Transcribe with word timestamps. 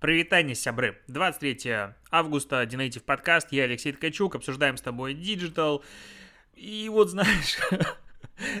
Прывітанне, 0.00 0.54
сябры. 0.54 0.98
23 1.08 1.94
августа, 2.10 2.66
DNative 2.66 3.02
подкаст, 3.04 3.48
я 3.52 3.64
Алексей 3.64 3.92
Ткачук, 3.92 4.34
обсуждаем 4.34 4.76
с 4.76 4.82
тобой 4.82 5.14
диджитал. 5.14 5.82
И 6.54 6.90
вот 6.90 7.08
знаешь, 7.10 7.56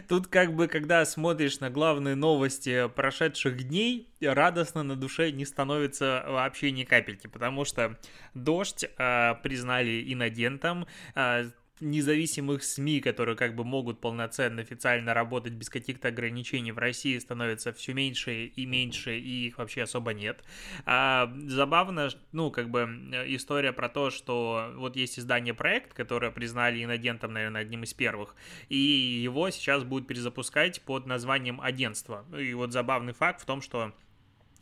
тут 0.08 0.28
как 0.28 0.54
бы, 0.54 0.66
когда 0.66 1.04
смотришь 1.04 1.60
на 1.60 1.68
главные 1.68 2.14
новости 2.14 2.88
прошедших 2.88 3.68
дней, 3.68 4.08
радостно 4.22 4.82
на 4.82 4.96
душе 4.96 5.30
не 5.30 5.44
становится 5.44 6.24
вообще 6.26 6.70
ни 6.70 6.84
капельки, 6.84 7.26
потому 7.26 7.66
что 7.66 7.98
дождь 8.32 8.86
э, 8.96 9.34
признали 9.42 10.10
иноагентом, 10.10 10.86
э, 11.14 11.50
независимых 11.80 12.62
СМИ, 12.64 13.00
которые 13.00 13.36
как 13.36 13.54
бы 13.54 13.64
могут 13.64 14.00
полноценно 14.00 14.62
официально 14.62 15.14
работать 15.14 15.52
без 15.52 15.68
каких-то 15.68 16.08
ограничений 16.08 16.72
в 16.72 16.78
России, 16.78 17.18
становится 17.18 17.72
все 17.72 17.92
меньше 17.92 18.46
и 18.46 18.66
меньше, 18.66 19.18
и 19.18 19.48
их 19.48 19.58
вообще 19.58 19.82
особо 19.82 20.14
нет. 20.14 20.42
А, 20.84 21.32
забавно, 21.46 22.08
ну, 22.32 22.50
как 22.50 22.70
бы 22.70 22.82
история 23.26 23.72
про 23.72 23.88
то, 23.88 24.10
что 24.10 24.72
вот 24.76 24.96
есть 24.96 25.18
издание 25.18 25.54
«Проект», 25.54 25.92
которое 25.92 26.30
признали 26.30 26.82
инагентом, 26.82 27.32
наверное, 27.32 27.62
одним 27.62 27.82
из 27.84 27.94
первых, 27.94 28.34
и 28.68 28.76
его 28.76 29.50
сейчас 29.50 29.84
будут 29.84 30.08
перезапускать 30.08 30.80
под 30.82 31.06
названием 31.06 31.60
«Агентство». 31.60 32.24
И 32.38 32.54
вот 32.54 32.72
забавный 32.72 33.12
факт 33.12 33.42
в 33.42 33.44
том, 33.44 33.60
что 33.60 33.92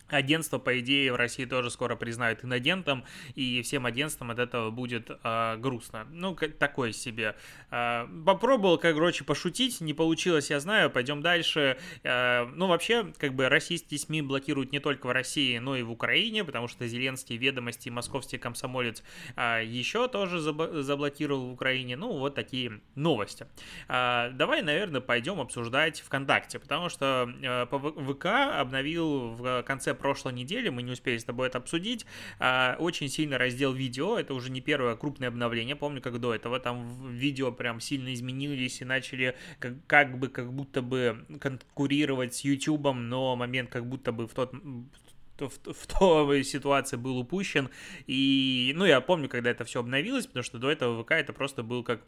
Агентство, 0.08 0.58
по 0.58 0.78
идее, 0.80 1.12
в 1.12 1.16
России 1.16 1.44
тоже 1.46 1.70
скоро 1.70 1.96
признают 1.96 2.44
инагентом, 2.44 3.04
и 3.34 3.62
всем 3.62 3.86
агентствам 3.86 4.30
от 4.30 4.38
этого 4.38 4.70
будет 4.70 5.10
э, 5.10 5.56
грустно. 5.56 6.06
Ну, 6.10 6.34
такой 6.34 6.92
себе. 6.92 7.36
Э, 7.70 8.06
попробовал, 8.26 8.78
как, 8.78 8.94
короче, 8.94 9.24
пошутить, 9.24 9.80
не 9.80 9.94
получилось, 9.94 10.50
я 10.50 10.60
знаю, 10.60 10.90
пойдем 10.90 11.22
дальше. 11.22 11.78
Э, 12.02 12.44
ну, 12.54 12.66
вообще, 12.66 13.12
как 13.18 13.34
бы, 13.34 13.48
российские 13.48 13.98
СМИ 13.98 14.22
блокируют 14.22 14.72
не 14.72 14.78
только 14.78 15.06
в 15.06 15.10
России, 15.10 15.56
но 15.58 15.74
и 15.74 15.82
в 15.82 15.90
Украине, 15.90 16.44
потому 16.44 16.68
что 16.68 16.86
Зеленский 16.86 17.36
ведомости 17.36 17.88
московский 17.88 18.36
комсомолец 18.36 19.02
э, 19.36 19.62
еще 19.64 20.08
тоже 20.08 20.38
заб- 20.38 20.82
заблокировал 20.82 21.48
в 21.48 21.52
Украине. 21.52 21.96
Ну, 21.96 22.18
вот 22.18 22.34
такие 22.34 22.80
новости. 22.94 23.46
Э, 23.88 24.30
давай, 24.32 24.60
наверное, 24.60 25.00
пойдем 25.00 25.40
обсуждать 25.40 26.00
ВКонтакте, 26.02 26.58
потому 26.58 26.90
что 26.90 27.32
э, 27.42 27.66
ВК 27.66 28.26
обновил 28.60 29.30
в 29.30 29.62
конце 29.62 29.93
прошлой 29.94 30.32
недели, 30.32 30.68
мы 30.68 30.82
не 30.82 30.92
успели 30.92 31.18
с 31.18 31.24
тобой 31.24 31.48
это 31.48 31.58
обсудить, 31.58 32.06
а, 32.38 32.76
очень 32.78 33.08
сильно 33.08 33.38
раздел 33.38 33.72
видео, 33.72 34.18
это 34.18 34.34
уже 34.34 34.50
не 34.50 34.60
первое 34.60 34.96
крупное 34.96 35.28
обновление, 35.28 35.76
помню, 35.76 36.00
как 36.00 36.18
до 36.20 36.34
этого 36.34 36.60
там 36.60 37.10
видео 37.10 37.52
прям 37.52 37.80
сильно 37.80 38.12
изменились 38.12 38.80
и 38.80 38.84
начали 38.84 39.36
как, 39.58 39.74
как 39.86 40.18
бы, 40.18 40.28
как 40.28 40.52
будто 40.52 40.82
бы 40.82 41.26
конкурировать 41.40 42.34
с 42.34 42.44
YouTube, 42.44 42.92
но 42.94 43.36
момент 43.36 43.70
как 43.70 43.86
будто 43.86 44.12
бы 44.12 44.26
в 44.26 44.34
тот 44.34 44.52
в, 45.38 45.72
в 45.72 45.86
той 45.86 46.44
ситуации 46.44 46.96
был 46.96 47.18
упущен. 47.18 47.70
И, 48.06 48.72
ну, 48.76 48.84
я 48.84 49.00
помню, 49.00 49.28
когда 49.28 49.50
это 49.50 49.64
все 49.64 49.80
обновилось, 49.80 50.26
потому 50.26 50.42
что 50.42 50.58
до 50.58 50.70
этого 50.70 51.02
ВК 51.02 51.12
это 51.12 51.32
просто 51.32 51.62
был 51.62 51.82
как 51.82 52.02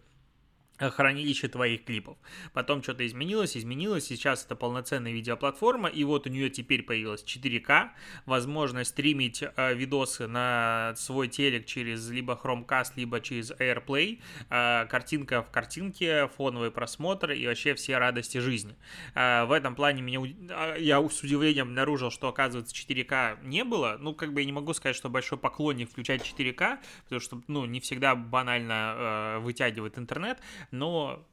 хранилище 0.78 1.48
твоих 1.48 1.84
клипов. 1.84 2.16
Потом 2.52 2.82
что-то 2.82 3.06
изменилось, 3.06 3.56
изменилось, 3.56 4.06
сейчас 4.06 4.44
это 4.44 4.56
полноценная 4.56 5.12
видеоплатформа, 5.12 5.88
и 5.88 6.04
вот 6.04 6.26
у 6.26 6.30
нее 6.30 6.50
теперь 6.50 6.82
появилась 6.82 7.24
4К, 7.24 7.90
возможность 8.26 8.90
стримить 8.90 9.42
э, 9.42 9.74
видосы 9.74 10.26
на 10.26 10.94
свой 10.96 11.28
телек 11.28 11.66
через 11.66 12.08
либо 12.10 12.38
Chromecast, 12.42 12.92
либо 12.96 13.20
через 13.20 13.50
AirPlay, 13.52 14.20
э, 14.50 14.86
картинка 14.86 15.42
в 15.42 15.50
картинке, 15.50 16.28
фоновый 16.36 16.70
просмотр 16.70 17.32
и 17.32 17.46
вообще 17.46 17.74
все 17.74 17.98
радости 17.98 18.38
жизни. 18.38 18.76
Э, 19.14 19.44
в 19.44 19.52
этом 19.52 19.74
плане 19.74 20.02
меня, 20.02 20.20
а, 20.50 20.76
я 20.76 21.06
с 21.08 21.22
удивлением 21.22 21.68
обнаружил, 21.68 22.10
что 22.10 22.28
оказывается 22.28 22.74
4К 22.74 23.44
не 23.44 23.64
было, 23.64 23.96
ну 24.00 24.14
как 24.14 24.32
бы 24.32 24.40
я 24.40 24.46
не 24.46 24.52
могу 24.52 24.74
сказать, 24.74 24.96
что 24.96 25.08
большой 25.08 25.38
поклонник 25.38 25.90
включать 25.90 26.22
4К, 26.22 26.78
потому 27.04 27.20
что 27.20 27.42
ну 27.48 27.64
не 27.64 27.80
всегда 27.80 28.14
банально 28.14 28.94
э, 28.96 29.38
вытягивает 29.40 29.98
интернет, 29.98 30.38
но 30.70 31.26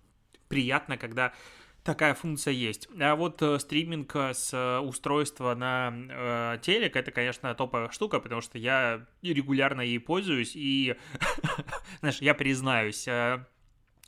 приятно, 0.48 0.98
когда 0.98 1.34
такая 1.84 2.14
функция 2.14 2.54
есть. 2.54 2.88
А 3.00 3.16
вот 3.16 3.42
э, 3.42 3.60
стриминг 3.60 4.16
с 4.16 4.54
э, 4.54 4.80
устройства 4.80 5.54
на 5.54 5.94
э, 5.94 6.60
телек, 6.62 6.96
это, 6.96 7.12
конечно, 7.12 7.54
топовая 7.56 7.90
штука, 7.90 8.20
потому 8.20 8.42
что 8.42 8.58
я 8.58 9.06
регулярно 9.22 9.82
ей 9.82 10.00
пользуюсь, 10.00 10.54
и, 10.56 10.96
знаешь, 12.00 12.20
я 12.20 12.34
признаюсь, 12.34 13.08
э, 13.08 13.46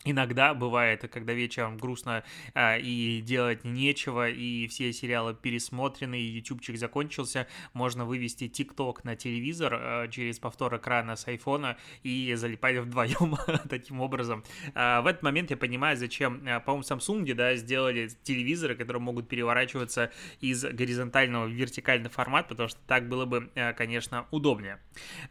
Иногда 0.06 0.54
бывает, 0.54 1.02
когда 1.12 1.34
вечером 1.34 1.78
грустно 1.78 2.24
а, 2.54 2.78
и 2.78 3.22
делать 3.22 3.64
нечего, 3.64 4.30
и 4.30 4.68
все 4.68 4.94
сериалы 4.94 5.34
пересмотрены, 5.34 6.22
и 6.22 6.26
ютубчик 6.26 6.78
закончился, 6.78 7.48
можно 7.74 8.06
вывести 8.06 8.48
ТикТок 8.48 9.04
на 9.04 9.16
телевизор 9.16 9.74
а, 9.74 10.08
через 10.08 10.38
повтор 10.38 10.78
экрана 10.78 11.16
с 11.16 11.28
айфона 11.28 11.78
и 12.04 12.32
залипать 12.36 12.78
вдвоем 12.78 13.36
таким 13.70 14.00
образом. 14.00 14.44
А, 14.76 15.02
в 15.02 15.08
этот 15.08 15.24
момент 15.24 15.50
я 15.50 15.58
понимаю, 15.58 15.98
зачем, 15.98 16.44
а, 16.48 16.60
по-моему, 16.60 16.84
Samsung 16.84 17.34
да, 17.34 17.56
сделали 17.56 18.08
телевизоры, 18.22 18.76
которые 18.76 19.02
могут 19.02 19.28
переворачиваться 19.28 20.12
из 20.40 20.64
горизонтального 20.64 21.48
в 21.48 21.52
вертикальный 21.52 22.12
формат, 22.12 22.48
потому 22.48 22.70
что 22.70 22.78
так 22.86 23.10
было 23.10 23.26
бы, 23.26 23.50
а, 23.56 23.74
конечно, 23.74 24.28
удобнее. 24.30 24.80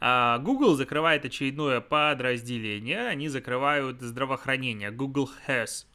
А, 0.01 0.39
Google 0.39 0.75
закрывает 0.75 1.25
очередное 1.25 1.81
подразделение, 1.81 3.07
они 3.07 3.29
закрывают 3.29 4.01
здравоохранение 4.01 4.64
здравоохранения, 4.65 4.91
Google 4.91 5.31
Has, 5.47 5.87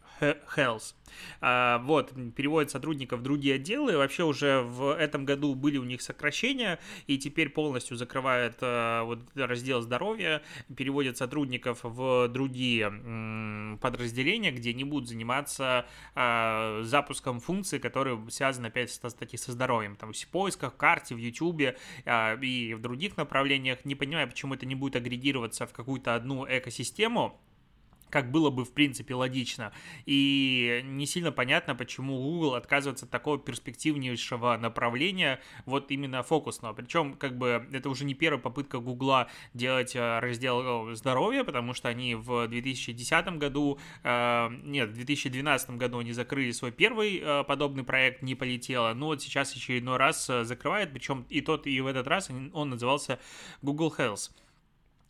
Health. 0.56 0.96
А, 1.41 1.80
вот, 1.80 2.13
переводят 2.35 2.72
сотрудников 2.72 3.22
в 3.22 3.24
другие 3.24 3.56
отделы. 3.56 3.97
Вообще 3.97 4.24
уже 4.24 4.62
в 4.62 4.94
этом 4.94 5.25
году 5.25 5.56
были 5.56 5.78
у 5.78 5.84
них 5.84 6.02
сокращения, 6.02 6.78
и 7.08 7.18
теперь 7.18 7.50
полностью 7.50 7.96
закрывают 7.97 8.58
а, 8.62 9.03
вот 9.03 9.19
раздел 9.35 9.81
здоровья, 9.81 10.41
переводят 10.75 11.18
сотрудников 11.18 11.79
в 11.84 12.28
другие 12.28 13.78
подразделения, 13.81 14.52
где 14.52 14.74
не 14.74 14.84
будут 14.84 15.08
заниматься 15.08 15.85
а, 16.16 16.81
запуском 16.84 17.40
функций, 17.40 17.79
которые 17.79 18.19
связаны 18.29 18.68
опять 18.68 18.90
кстати, 18.91 19.35
со 19.38 19.52
здоровьем. 19.53 19.96
Там 19.96 20.13
в 20.13 20.28
поисках, 20.28 20.74
в 20.74 20.78
карте, 20.78 21.16
в 21.16 21.18
YouTube 21.18 21.62
и 22.41 22.74
в 22.78 22.81
других 22.81 23.18
направлениях. 23.18 23.85
Не 23.85 23.96
понимаю, 23.96 24.28
почему 24.28 24.53
это 24.53 24.66
не 24.66 24.75
будет 24.75 24.96
агрегироваться 24.97 25.66
в 25.66 25.72
какую-то 25.74 26.16
одну 26.16 26.46
экосистему, 26.46 27.40
как 28.09 28.31
было 28.31 28.50
бы, 28.50 28.66
в 28.66 28.72
принципе, 28.72 29.16
логично. 29.16 29.72
И 30.06 30.81
не 30.84 31.06
сильно 31.06 31.31
понятно, 31.31 31.75
почему 31.75 32.18
Google 32.18 32.56
отказывается 32.56 33.06
от 33.06 33.12
такого 33.12 33.38
перспективнейшего 33.38 34.58
направления, 34.58 35.40
вот 35.66 35.92
именно 35.92 36.24
фокусного. 36.24 36.74
Причем, 36.74 37.14
как 37.14 37.38
бы, 37.38 37.68
это 37.72 37.90
уже 37.90 38.06
не 38.06 38.14
первая 38.14 38.42
попытка 38.42 38.80
Google 38.80 39.28
делать 39.53 39.96
э, 39.96 40.20
раздел 40.20 40.94
здоровья, 40.96 41.44
потому 41.44 41.74
что 41.74 41.90
они 41.90 42.16
в 42.16 42.47
2010 42.47 43.38
году, 43.38 43.80
э, 44.03 44.50
нет, 44.64 44.90
в 44.90 44.94
2012 44.94 45.72
году 45.72 46.00
они 46.00 46.12
закрыли 46.14 46.52
свой 46.52 46.72
первый 46.72 47.20
э, 47.20 47.44
подобный 47.44 47.84
проект, 47.84 48.22
не 48.22 48.36
полетело. 48.36 48.94
Но 48.94 49.08
вот 49.08 49.22
сейчас 49.22 49.56
очередной 49.56 49.97
раз 49.97 50.26
закрывает, 50.26 50.91
причем 50.91 51.26
и 51.30 51.41
тот, 51.41 51.68
и 51.68 51.80
в 51.81 51.88
этот 51.88 52.08
раз 52.08 52.30
он 52.53 52.70
назывался 52.70 53.20
Google 53.62 53.94
Health. 53.97 54.31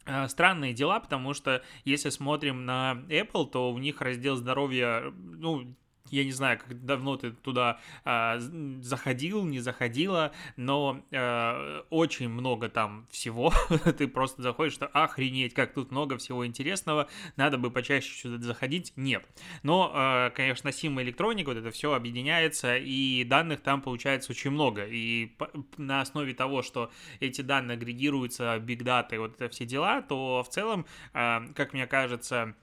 Э, 0.10 0.28
странные 0.28 0.74
дела, 0.74 1.00
потому 1.00 1.34
что 1.36 1.62
если 1.86 2.10
смотрим 2.10 2.66
на 2.66 3.04
Apple, 3.10 3.48
то 3.48 3.72
у 3.72 3.78
них 3.78 4.02
раздел 4.02 4.36
здоровья, 4.36 5.14
ну, 5.16 5.76
я 6.12 6.24
не 6.24 6.32
знаю, 6.32 6.60
как 6.60 6.86
давно 6.86 7.18
ты 7.18 7.32
туда 7.32 7.80
э, 8.06 8.40
заходил, 8.82 9.46
не 9.46 9.60
заходила, 9.60 10.32
но 10.58 11.02
э, 11.12 11.82
очень 11.90 12.30
много 12.30 12.70
там 12.70 13.08
всего. 13.10 13.54
ты 13.98 14.08
просто 14.08 14.42
заходишь, 14.42 14.74
что 14.74 14.88
охренеть, 14.88 15.54
как 15.54 15.74
тут 15.74 15.92
много 15.92 16.18
всего 16.18 16.46
интересного, 16.46 17.08
надо 17.36 17.58
бы 17.58 17.72
почаще 17.72 18.14
сюда 18.14 18.44
заходить. 18.44 18.94
Нет. 18.96 19.26
Но, 19.64 19.92
э, 19.94 20.30
конечно, 20.36 20.70
Sim 20.70 20.96
Electronic, 20.96 21.46
вот 21.46 21.58
это 21.58 21.72
все 21.72 21.94
объединяется, 21.94 22.78
и 22.78 23.24
данных 23.24 23.62
там 23.62 23.82
получается 23.82 24.32
очень 24.32 24.52
много. 24.52 24.86
И 24.86 25.32
на 25.78 26.02
основе 26.02 26.34
того, 26.34 26.62
что 26.62 26.92
эти 27.20 27.42
данные 27.42 27.76
агрегируются, 27.76 28.56
и 28.56 29.18
вот 29.18 29.36
это 29.36 29.50
все 29.50 29.66
дела, 29.66 30.02
то 30.02 30.44
в 30.44 30.50
целом, 30.50 30.86
э, 31.14 31.40
как 31.54 31.74
мне 31.74 31.88
кажется, 31.88 32.56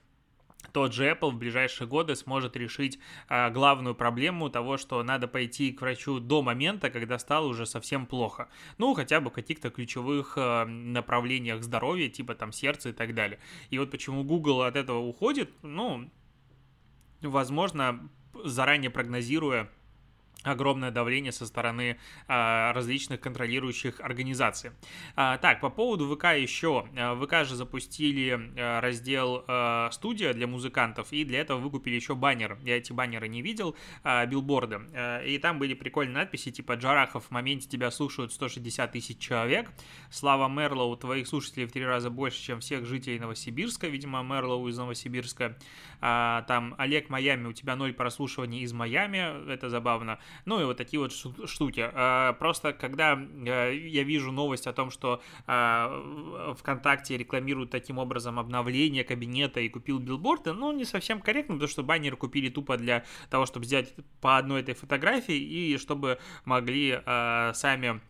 тот 0.71 0.93
же 0.93 1.09
Apple 1.09 1.31
в 1.31 1.37
ближайшие 1.37 1.87
годы 1.87 2.15
сможет 2.15 2.55
решить 2.55 2.99
а, 3.27 3.49
главную 3.49 3.95
проблему 3.95 4.49
того, 4.49 4.77
что 4.77 5.01
надо 5.03 5.27
пойти 5.27 5.71
к 5.71 5.81
врачу 5.81 6.19
до 6.19 6.41
момента, 6.41 6.89
когда 6.89 7.19
стало 7.19 7.47
уже 7.47 7.65
совсем 7.65 8.05
плохо. 8.05 8.49
Ну, 8.77 8.93
хотя 8.93 9.19
бы 9.21 9.29
в 9.29 9.33
каких-то 9.33 9.69
ключевых 9.69 10.33
а, 10.37 10.65
направлениях 10.65 11.63
здоровья, 11.63 12.09
типа 12.09 12.35
там 12.35 12.51
сердца 12.51 12.89
и 12.89 12.93
так 12.93 13.13
далее. 13.13 13.39
И 13.69 13.79
вот 13.79 13.91
почему 13.91 14.23
Google 14.23 14.61
от 14.63 14.75
этого 14.75 14.99
уходит, 14.99 15.49
ну, 15.61 16.09
возможно, 17.21 18.09
заранее 18.43 18.89
прогнозируя 18.89 19.69
огромное 20.47 20.91
давление 20.91 21.31
со 21.31 21.45
стороны 21.45 21.97
а, 22.27 22.73
различных 22.73 23.19
контролирующих 23.19 23.99
организаций. 23.99 24.71
А, 25.15 25.37
так, 25.37 25.61
по 25.61 25.69
поводу 25.69 26.13
ВК 26.15 26.25
еще. 26.35 26.87
А, 26.97 27.15
ВК 27.15 27.47
же 27.47 27.55
запустили 27.55 28.53
а, 28.57 28.81
раздел 28.81 29.43
а, 29.47 29.89
студия 29.91 30.33
для 30.33 30.47
музыкантов, 30.47 31.11
и 31.11 31.23
для 31.23 31.39
этого 31.39 31.59
выкупили 31.59 31.95
еще 31.95 32.15
баннер. 32.15 32.57
Я 32.63 32.77
эти 32.77 32.91
баннеры 32.91 33.27
не 33.27 33.41
видел, 33.41 33.75
а, 34.03 34.25
билборды. 34.25 34.81
А, 34.93 35.21
и 35.23 35.37
там 35.37 35.59
были 35.59 35.73
прикольные 35.73 36.15
надписи, 36.15 36.51
типа 36.51 36.73
«Джарахов, 36.73 37.25
в 37.25 37.31
моменте 37.31 37.67
тебя 37.67 37.91
слушают 37.91 38.31
160 38.33 38.91
тысяч 38.91 39.17
человек», 39.19 39.71
«Слава 40.09 40.47
Мерлоу, 40.47 40.95
твоих 40.95 41.27
слушателей 41.27 41.65
в 41.65 41.71
три 41.71 41.85
раза 41.85 42.09
больше, 42.09 42.41
чем 42.41 42.59
всех 42.59 42.85
жителей 42.85 43.19
Новосибирска», 43.19 43.87
видимо, 43.87 44.21
Мерлоу 44.23 44.67
из 44.67 44.77
Новосибирска. 44.77 45.57
А, 46.01 46.43
там 46.43 46.75
«Олег 46.77 47.09
Майами, 47.09 47.47
у 47.47 47.53
тебя 47.53 47.75
ноль 47.75 47.93
прослушиваний 47.93 48.61
из 48.61 48.73
Майами», 48.73 49.51
это 49.51 49.69
забавно. 49.69 50.19
Ну 50.45 50.61
и 50.61 50.65
вот 50.65 50.77
такие 50.77 50.99
вот 50.99 51.13
штуки. 51.13 51.89
А, 51.93 52.33
просто 52.33 52.73
когда 52.73 53.13
э, 53.17 53.75
я 53.75 54.03
вижу 54.03 54.31
новость 54.31 54.67
о 54.67 54.73
том, 54.73 54.91
что 54.91 55.21
а, 55.45 56.53
ВКонтакте 56.59 57.17
рекламируют 57.17 57.71
таким 57.71 57.97
образом 57.97 58.39
обновление 58.39 59.03
кабинета 59.03 59.59
и 59.59 59.69
купил 59.69 59.99
билборды, 59.99 60.53
ну 60.53 60.71
не 60.71 60.85
совсем 60.85 61.21
корректно, 61.21 61.55
потому 61.55 61.69
что 61.69 61.83
баннеры 61.83 62.15
купили 62.15 62.49
тупо 62.49 62.77
для 62.77 63.03
того, 63.29 63.45
чтобы 63.45 63.65
сделать 63.65 63.93
по 64.21 64.37
одной 64.37 64.61
этой 64.61 64.75
фотографии 64.75 65.37
и 65.37 65.77
чтобы 65.77 66.19
могли 66.45 67.01
а, 67.05 67.53
сами 67.53 68.01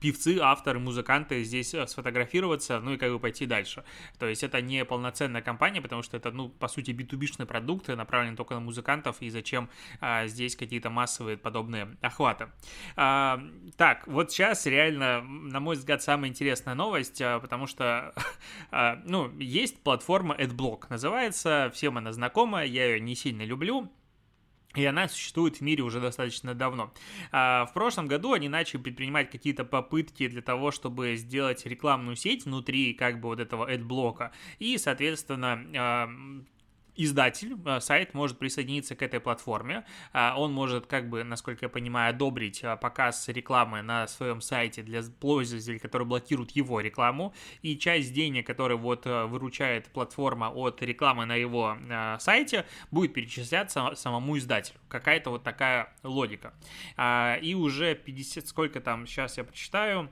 певцы, 0.00 0.38
авторы, 0.40 0.78
музыканты 0.78 1.42
здесь 1.44 1.74
э, 1.74 1.86
сфотографироваться, 1.86 2.80
ну 2.80 2.94
и 2.94 2.96
как 2.96 3.10
бы 3.12 3.18
пойти 3.18 3.46
дальше. 3.46 3.84
То 4.18 4.26
есть 4.26 4.42
это 4.42 4.60
не 4.60 4.84
полноценная 4.84 5.42
компания, 5.42 5.80
потому 5.80 6.02
что 6.02 6.16
это, 6.16 6.30
ну, 6.30 6.48
по 6.48 6.68
сути, 6.68 6.90
b 6.92 7.04
продукты, 7.46 7.96
направлены 7.96 8.36
только 8.36 8.54
на 8.54 8.60
музыкантов, 8.60 9.20
и 9.20 9.30
зачем 9.30 9.68
а, 10.00 10.26
здесь 10.26 10.56
какие-то 10.56 10.90
массовые 10.90 11.36
подобные 11.36 11.96
охваты. 12.00 12.48
А, 12.96 13.42
так, 13.76 14.06
вот 14.06 14.32
сейчас 14.32 14.66
реально, 14.66 15.22
на 15.22 15.60
мой 15.60 15.76
взгляд, 15.76 16.02
самая 16.02 16.30
интересная 16.30 16.74
новость, 16.74 17.20
а, 17.20 17.38
потому 17.40 17.66
что, 17.66 18.14
а, 18.70 19.00
ну, 19.04 19.30
есть 19.38 19.82
платформа 19.82 20.34
AdBlock, 20.34 20.86
называется, 20.88 21.70
всем 21.74 21.98
она 21.98 22.12
знакома, 22.12 22.64
я 22.64 22.86
ее 22.86 23.00
не 23.00 23.14
сильно 23.14 23.42
люблю, 23.42 23.90
и 24.74 24.84
она 24.84 25.08
существует 25.08 25.56
в 25.56 25.60
мире 25.60 25.82
уже 25.82 26.00
достаточно 26.00 26.54
давно. 26.54 26.92
А, 27.30 27.66
в 27.66 27.72
прошлом 27.72 28.06
году 28.06 28.32
они 28.32 28.48
начали 28.48 28.80
предпринимать 28.80 29.30
какие-то 29.30 29.64
попытки 29.64 30.28
для 30.28 30.42
того, 30.42 30.70
чтобы 30.70 31.16
сделать 31.16 31.64
рекламную 31.66 32.16
сеть 32.16 32.44
внутри 32.44 32.94
как 32.94 33.20
бы 33.20 33.28
вот 33.28 33.40
этого 33.40 33.70
ad-блока. 33.70 34.32
И, 34.58 34.78
соответственно, 34.78 35.64
а, 35.76 36.10
издатель, 36.96 37.56
э, 37.64 37.80
сайт 37.80 38.14
может 38.14 38.38
присоединиться 38.38 38.94
к 38.94 39.02
этой 39.02 39.20
платформе. 39.20 39.84
А, 40.12 40.34
он 40.36 40.52
может, 40.52 40.86
как 40.86 41.08
бы, 41.08 41.24
насколько 41.24 41.64
я 41.64 41.68
понимаю, 41.68 42.10
одобрить 42.10 42.62
э, 42.62 42.76
показ 42.76 43.28
рекламы 43.28 43.82
на 43.82 44.06
своем 44.06 44.40
сайте 44.40 44.82
для 44.82 45.02
пользователей, 45.20 45.78
которые 45.78 46.06
блокируют 46.06 46.50
его 46.52 46.80
рекламу. 46.80 47.34
И 47.62 47.76
часть 47.76 48.12
денег, 48.12 48.46
которые 48.46 48.78
вот 48.78 49.06
э, 49.06 49.24
выручает 49.26 49.88
платформа 49.88 50.50
от 50.50 50.82
рекламы 50.82 51.24
на 51.24 51.34
его 51.34 51.76
сайте, 52.18 52.66
будет 52.90 53.14
перечисляться 53.14 53.92
самому 53.94 54.38
издателю. 54.38 54.78
Какая-то 54.88 55.30
вот 55.30 55.42
такая 55.42 55.92
логика. 56.02 56.54
А, 56.96 57.38
и 57.40 57.54
уже 57.54 57.94
50, 57.94 58.46
сколько 58.46 58.80
там, 58.80 59.06
сейчас 59.06 59.38
я 59.38 59.44
прочитаю, 59.44 60.10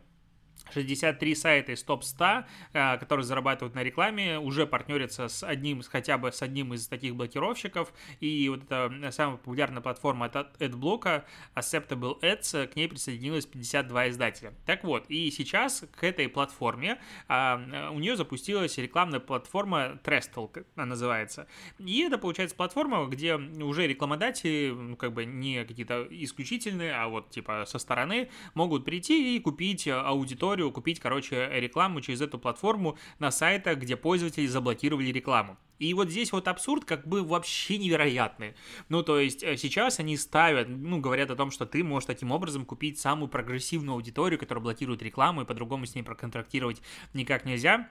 63 0.73 1.35
сайта 1.35 1.73
из 1.73 1.83
топ-100, 1.83 2.45
э, 2.73 2.99
которые 2.99 3.25
зарабатывают 3.25 3.75
на 3.75 3.83
рекламе, 3.83 4.39
уже 4.39 4.67
партнерятся 4.67 5.29
с 5.29 5.43
одним, 5.43 5.83
хотя 5.83 6.19
бы 6.19 6.33
с 6.33 6.43
одним 6.43 6.75
из 6.75 6.87
таких 6.87 7.15
блокировщиков, 7.17 7.93
и 8.21 8.49
вот 8.49 8.65
эта 8.65 9.11
самая 9.11 9.37
популярная 9.37 9.83
платформа 9.83 10.27
от 10.27 10.61
AdBlock, 10.61 11.25
Acceptable 11.55 12.21
Ads, 12.21 12.69
к 12.69 12.77
ней 12.77 12.89
присоединилось 12.89 13.47
52 13.47 14.11
издателя. 14.11 14.55
Так 14.67 14.85
вот, 14.85 15.05
и 15.09 15.31
сейчас 15.31 15.85
к 15.93 16.05
этой 16.05 16.29
платформе 16.29 16.99
а, 17.29 17.91
у 17.93 17.99
нее 17.99 18.17
запустилась 18.17 18.77
рекламная 18.79 19.21
платформа 19.21 19.99
Trestle, 20.05 20.65
она 20.77 20.87
называется. 20.87 21.47
И 21.79 22.03
это, 22.03 22.19
получается, 22.19 22.57
платформа, 22.57 23.07
где 23.07 23.37
уже 23.37 23.87
рекламодатели, 23.87 24.71
ну, 24.71 24.97
как 24.97 25.13
бы 25.13 25.25
не 25.25 25.65
какие-то 25.65 26.07
исключительные, 26.11 26.95
а 26.95 27.09
вот 27.09 27.31
типа 27.31 27.65
со 27.67 27.79
стороны, 27.79 28.31
могут 28.55 28.85
прийти 28.85 29.37
и 29.37 29.41
купить 29.41 29.89
аудиторию 29.89 30.60
аудиторию, 30.61 30.73
купить, 30.73 31.01
короче, 31.01 31.49
рекламу 31.53 32.01
через 32.01 32.21
эту 32.21 32.39
платформу 32.39 32.99
на 33.19 33.31
сайтах, 33.31 33.79
где 33.79 33.97
пользователи 33.97 34.47
заблокировали 34.47 35.13
рекламу. 35.13 35.57
И 35.79 35.95
вот 35.95 36.11
здесь 36.11 36.33
вот 36.33 36.49
абсурд 36.49 36.85
как 36.85 37.07
бы 37.07 37.23
вообще 37.23 37.79
невероятный. 37.79 38.55
Ну, 38.91 39.03
то 39.03 39.19
есть 39.19 39.43
э, 39.43 39.57
сейчас 39.57 39.99
они 40.01 40.17
ставят, 40.17 40.69
ну, 40.69 41.01
говорят 41.01 41.31
о 41.31 41.37
том, 41.37 41.51
что 41.51 41.65
ты 41.65 41.83
можешь 41.83 42.07
таким 42.07 42.33
образом 42.33 42.65
купить 42.65 42.99
самую 42.99 43.29
прогрессивную 43.29 43.95
аудиторию, 43.95 44.39
которая 44.39 44.63
блокирует 44.63 45.03
рекламу, 45.03 45.43
и 45.43 45.45
по-другому 45.47 45.87
с 45.87 45.95
ней 45.95 46.03
проконтрактировать 46.03 46.83
никак 47.15 47.47
нельзя. 47.47 47.89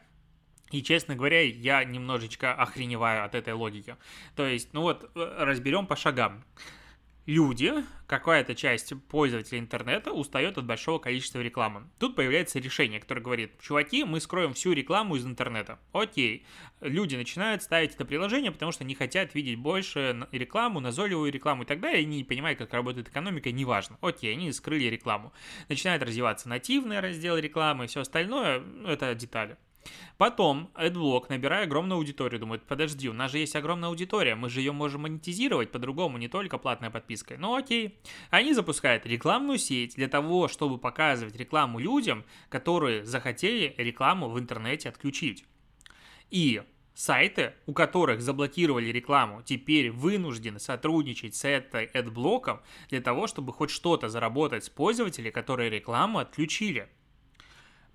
И, 0.71 0.83
честно 0.83 1.15
говоря, 1.15 1.41
я 1.41 1.83
немножечко 1.83 2.53
охреневаю 2.53 3.25
от 3.25 3.33
этой 3.33 3.53
логики. 3.53 3.95
То 4.35 4.45
есть, 4.45 4.69
ну 4.73 4.81
вот, 4.81 5.09
э, 5.15 5.35
разберем 5.39 5.87
по 5.87 5.95
шагам 5.95 6.43
люди, 7.29 7.71
какая-то 8.07 8.55
часть 8.55 8.91
пользователей 9.07 9.59
интернета 9.59 10.11
устает 10.11 10.57
от 10.57 10.65
большого 10.65 10.97
количества 10.97 11.39
рекламы. 11.39 11.87
Тут 11.99 12.15
появляется 12.15 12.57
решение, 12.57 12.99
которое 12.99 13.21
говорит, 13.21 13.51
чуваки, 13.61 14.03
мы 14.03 14.19
скроем 14.19 14.55
всю 14.55 14.73
рекламу 14.73 15.15
из 15.15 15.25
интернета. 15.27 15.77
Окей. 15.93 16.43
Люди 16.81 17.15
начинают 17.15 17.61
ставить 17.61 17.93
это 17.93 18.03
приложение, 18.03 18.51
потому 18.51 18.71
что 18.71 18.83
не 18.83 18.95
хотят 18.95 19.35
видеть 19.35 19.59
больше 19.59 20.27
рекламу, 20.31 20.79
назойливую 20.79 21.31
рекламу 21.31 21.63
и 21.63 21.65
так 21.67 21.79
далее, 21.79 21.99
они 21.99 22.17
не 22.17 22.23
понимают, 22.23 22.57
как 22.57 22.73
работает 22.73 23.09
экономика, 23.09 23.51
неважно. 23.51 23.97
Окей, 24.01 24.33
они 24.33 24.51
скрыли 24.51 24.85
рекламу. 24.85 25.31
Начинает 25.67 26.01
развиваться 26.01 26.49
нативный 26.49 26.99
раздел 26.99 27.37
рекламы 27.37 27.85
и 27.85 27.87
все 27.87 28.01
остальное, 28.01 28.63
это 28.87 29.13
детали. 29.13 29.55
Потом 30.17 30.69
AdBlock, 30.75 31.25
набирая 31.29 31.63
огромную 31.63 31.97
аудиторию, 31.97 32.39
думает, 32.39 32.63
подожди, 32.63 33.09
у 33.09 33.13
нас 33.13 33.31
же 33.31 33.39
есть 33.39 33.55
огромная 33.55 33.89
аудитория, 33.89 34.35
мы 34.35 34.49
же 34.49 34.59
ее 34.59 34.71
можем 34.71 35.01
монетизировать 35.01 35.71
по-другому, 35.71 36.17
не 36.17 36.27
только 36.27 36.57
платной 36.57 36.89
подпиской. 36.89 37.37
Ну 37.37 37.55
окей. 37.55 37.99
Они 38.29 38.53
запускают 38.53 39.05
рекламную 39.05 39.57
сеть 39.57 39.95
для 39.95 40.07
того, 40.07 40.47
чтобы 40.47 40.77
показывать 40.77 41.35
рекламу 41.35 41.79
людям, 41.79 42.25
которые 42.49 43.05
захотели 43.05 43.73
рекламу 43.77 44.29
в 44.29 44.39
интернете 44.39 44.89
отключить. 44.89 45.45
И 46.29 46.61
сайты, 46.99 47.53
у 47.65 47.73
которых 47.73 48.21
заблокировали 48.21 48.87
рекламу, 48.87 49.41
теперь 49.41 49.89
вынуждены 49.89 50.59
сотрудничать 50.59 51.33
с 51.33 51.45
этой 51.45 51.85
AdBlock 51.85 52.59
для 52.89 52.99
того, 52.99 53.27
чтобы 53.27 53.53
хоть 53.53 53.69
что-то 53.69 54.09
заработать 54.09 54.65
с 54.65 54.69
пользователей, 54.69 55.31
которые 55.31 55.69
рекламу 55.69 56.19
отключили. 56.19 56.89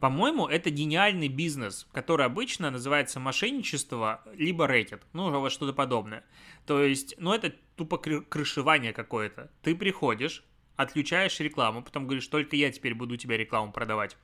По-моему, 0.05 0.47
это 0.47 0.69
гениальный 0.69 1.29
бизнес, 1.29 1.87
который 1.93 2.27
обычно 2.27 2.71
называется 2.71 3.21
мошенничество 3.21 4.23
либо 4.35 4.67
рэкет, 4.67 5.03
ну, 5.15 5.31
вот 5.41 5.51
что-то 5.51 5.73
подобное. 5.73 6.27
То 6.67 6.83
есть, 6.83 7.15
ну, 7.17 7.33
это 7.33 7.55
тупо 7.75 7.97
крышевание 7.97 8.93
какое-то. 8.93 9.51
Ты 9.63 9.75
приходишь, 9.75 10.45
отключаешь 10.77 11.41
рекламу, 11.41 11.83
потом 11.83 12.05
говоришь, 12.05 12.27
только 12.27 12.55
я 12.55 12.71
теперь 12.71 12.95
буду 12.95 13.17
тебе 13.17 13.39
рекламу 13.39 13.73
продавать. 13.73 14.19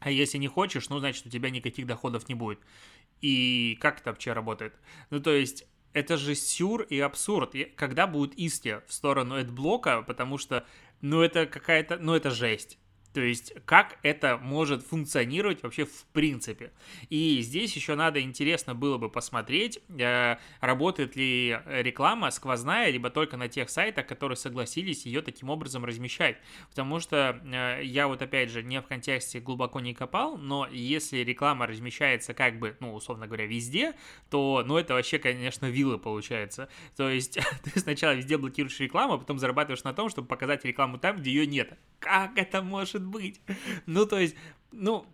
А 0.00 0.10
если 0.10 0.36
не 0.38 0.48
хочешь, 0.48 0.88
ну, 0.88 0.98
значит, 0.98 1.24
у 1.26 1.30
тебя 1.30 1.48
никаких 1.48 1.86
доходов 1.86 2.28
не 2.28 2.34
будет. 2.34 2.58
И 3.20 3.78
как 3.80 4.00
это 4.00 4.10
вообще 4.10 4.32
работает? 4.32 4.74
Ну, 5.10 5.20
то 5.20 5.30
есть, 5.30 5.64
это 5.92 6.16
же 6.16 6.34
сюр 6.34 6.82
и 6.82 6.98
абсурд. 6.98 7.54
Когда 7.76 8.08
будет 8.08 8.34
исти 8.34 8.80
в 8.88 8.92
сторону 8.92 9.44
блока, 9.44 10.02
потому 10.02 10.38
что, 10.38 10.66
ну, 11.02 11.22
это 11.22 11.46
какая-то, 11.46 11.98
ну, 11.98 12.14
это 12.14 12.30
жесть. 12.30 12.80
То 13.14 13.20
есть, 13.20 13.54
как 13.64 13.96
это 14.02 14.38
может 14.38 14.84
функционировать 14.84 15.62
вообще 15.62 15.84
в 15.84 16.04
принципе. 16.12 16.72
И 17.10 17.40
здесь 17.42 17.74
еще 17.76 17.94
надо 17.94 18.20
интересно 18.20 18.74
было 18.74 18.98
бы 18.98 19.08
посмотреть, 19.08 19.78
э, 19.88 20.36
работает 20.60 21.14
ли 21.14 21.56
реклама 21.66 22.32
сквозная, 22.32 22.90
либо 22.90 23.10
только 23.10 23.36
на 23.36 23.48
тех 23.48 23.70
сайтах, 23.70 24.08
которые 24.08 24.36
согласились 24.36 25.06
ее 25.06 25.22
таким 25.22 25.48
образом 25.48 25.84
размещать. 25.84 26.38
Потому 26.70 26.98
что 26.98 27.40
э, 27.44 27.84
я 27.84 28.08
вот 28.08 28.20
опять 28.20 28.50
же 28.50 28.64
не 28.64 28.80
в 28.80 28.86
контексте 28.86 29.38
глубоко 29.38 29.78
не 29.78 29.94
копал, 29.94 30.36
но 30.36 30.66
если 30.68 31.18
реклама 31.18 31.68
размещается 31.68 32.34
как 32.34 32.58
бы, 32.58 32.76
ну, 32.80 32.94
условно 32.94 33.28
говоря, 33.28 33.46
везде, 33.46 33.94
то, 34.28 34.64
ну, 34.66 34.76
это 34.76 34.94
вообще, 34.94 35.20
конечно, 35.20 35.66
виллы 35.66 35.98
получается. 35.98 36.68
То 36.96 37.08
есть, 37.08 37.38
ты 37.62 37.78
сначала 37.78 38.14
везде 38.14 38.38
блокируешь 38.38 38.80
рекламу, 38.80 39.14
а 39.14 39.18
потом 39.18 39.38
зарабатываешь 39.38 39.84
на 39.84 39.94
том, 39.94 40.08
чтобы 40.08 40.26
показать 40.26 40.64
рекламу 40.64 40.98
там, 40.98 41.18
где 41.18 41.30
ее 41.30 41.46
нет. 41.46 41.78
Как 42.00 42.36
это 42.38 42.60
может 42.60 43.03
быть? 43.06 43.40
Ну, 43.86 44.06
то 44.06 44.18
есть, 44.18 44.34
ну, 44.72 45.06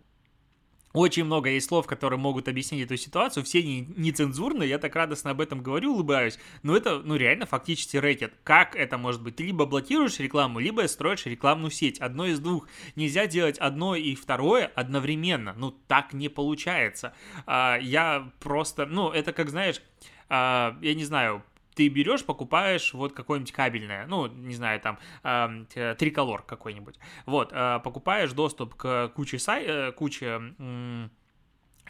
очень 0.93 1.23
много 1.23 1.49
есть 1.49 1.67
слов, 1.67 1.87
которые 1.87 2.19
могут 2.19 2.47
объяснить 2.47 2.83
эту 2.83 2.97
ситуацию, 2.97 3.43
все 3.43 3.63
не, 3.63 3.87
нецензурные, 3.95 4.67
я 4.67 4.77
так 4.77 4.95
радостно 4.95 5.31
об 5.31 5.39
этом 5.39 5.63
говорю, 5.63 5.93
улыбаюсь, 5.93 6.37
но 6.63 6.75
это, 6.75 6.99
ну, 6.99 7.15
реально 7.15 7.45
фактически 7.45 7.97
рэкет. 7.97 8.33
Как 8.43 8.75
это 8.75 8.97
может 8.97 9.21
быть? 9.23 9.37
Ты 9.37 9.43
либо 9.43 9.65
блокируешь 9.65 10.19
рекламу, 10.19 10.59
либо 10.59 10.85
строишь 10.87 11.25
рекламную 11.25 11.71
сеть, 11.71 11.99
одно 11.99 12.25
из 12.25 12.39
двух. 12.39 12.67
Нельзя 12.95 13.25
делать 13.27 13.57
одно 13.57 13.95
и 13.95 14.15
второе 14.15 14.67
одновременно, 14.75 15.53
ну, 15.57 15.71
так 15.71 16.13
не 16.13 16.27
получается. 16.27 17.13
А, 17.45 17.77
я 17.77 18.29
просто, 18.39 18.85
ну, 18.85 19.11
это 19.11 19.31
как, 19.31 19.49
знаешь, 19.49 19.81
а, 20.27 20.77
я 20.81 20.93
не 20.93 21.05
знаю, 21.05 21.43
ты 21.75 21.87
берешь, 21.87 22.25
покупаешь 22.25 22.93
вот 22.93 23.13
какое-нибудь 23.13 23.51
кабельное, 23.51 24.05
ну, 24.07 24.27
не 24.27 24.55
знаю, 24.55 24.79
там, 24.79 24.99
э, 25.23 25.95
триколор 25.97 26.43
какой-нибудь, 26.43 26.95
вот, 27.25 27.51
э, 27.53 27.79
покупаешь 27.83 28.31
доступ 28.33 28.75
к 28.75 29.09
куче, 29.09 29.39
сай, 29.39 29.63
э, 29.65 29.91
куче 29.91 30.53
э, 30.57 31.09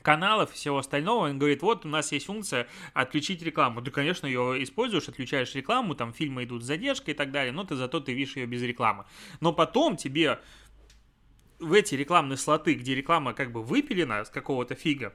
каналов 0.01 0.51
и 0.51 0.55
всего 0.55 0.77
остального, 0.77 1.29
он 1.29 1.39
говорит, 1.39 1.61
вот 1.61 1.85
у 1.85 1.89
нас 1.89 2.11
есть 2.11 2.25
функция 2.25 2.67
отключить 2.93 3.41
рекламу. 3.41 3.81
Ты, 3.81 3.91
конечно, 3.91 4.25
ее 4.25 4.61
используешь, 4.63 5.07
отключаешь 5.07 5.53
рекламу, 5.55 5.95
там 5.95 6.13
фильмы 6.13 6.43
идут 6.43 6.63
с 6.63 6.65
задержкой 6.65 7.13
и 7.13 7.17
так 7.17 7.31
далее, 7.31 7.51
но 7.51 7.63
ты 7.63 7.75
зато 7.75 8.00
ты 8.00 8.13
видишь 8.13 8.35
ее 8.35 8.45
без 8.45 8.61
рекламы. 8.63 9.05
Но 9.39 9.53
потом 9.53 9.97
тебе 9.97 10.39
в 11.59 11.73
эти 11.73 11.95
рекламные 11.95 12.38
слоты, 12.38 12.73
где 12.73 12.95
реклама 12.95 13.33
как 13.33 13.51
бы 13.51 13.61
выпилена 13.61 14.25
с 14.25 14.29
какого-то 14.29 14.75
фига, 14.75 15.13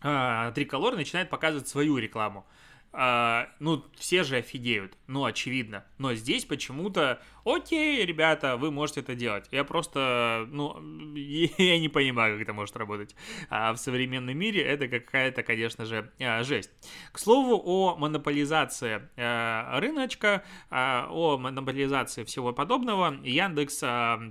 а, 0.00 0.50
Триколор 0.52 0.96
начинает 0.96 1.28
показывать 1.28 1.68
свою 1.68 1.98
рекламу. 1.98 2.46
А, 2.90 3.50
ну, 3.60 3.84
все 3.96 4.24
же 4.24 4.36
офигеют, 4.36 4.96
ну, 5.06 5.24
очевидно. 5.24 5.84
Но 5.98 6.14
здесь 6.14 6.46
почему-то, 6.46 7.20
окей, 7.44 8.04
ребята, 8.06 8.56
вы 8.56 8.70
можете 8.70 9.00
это 9.00 9.14
делать. 9.14 9.46
Я 9.50 9.62
просто, 9.64 10.46
ну, 10.50 10.74
я 11.14 11.78
не 11.78 11.90
понимаю, 11.90 12.34
как 12.34 12.42
это 12.44 12.52
может 12.54 12.76
работать. 12.76 13.14
А 13.50 13.74
в 13.74 13.76
современном 13.76 14.36
мире 14.38 14.62
это 14.62 14.88
какая-то, 14.88 15.42
конечно 15.42 15.84
же, 15.84 16.10
а, 16.18 16.42
жесть. 16.44 16.70
К 17.12 17.18
слову 17.18 17.60
о 17.62 17.96
монополизации 17.96 19.02
а, 19.16 19.78
рыночка, 19.80 20.42
а, 20.70 21.08
о 21.10 21.36
монополизации 21.36 22.24
всего 22.24 22.54
подобного, 22.54 23.18
Яндекс 23.22 23.80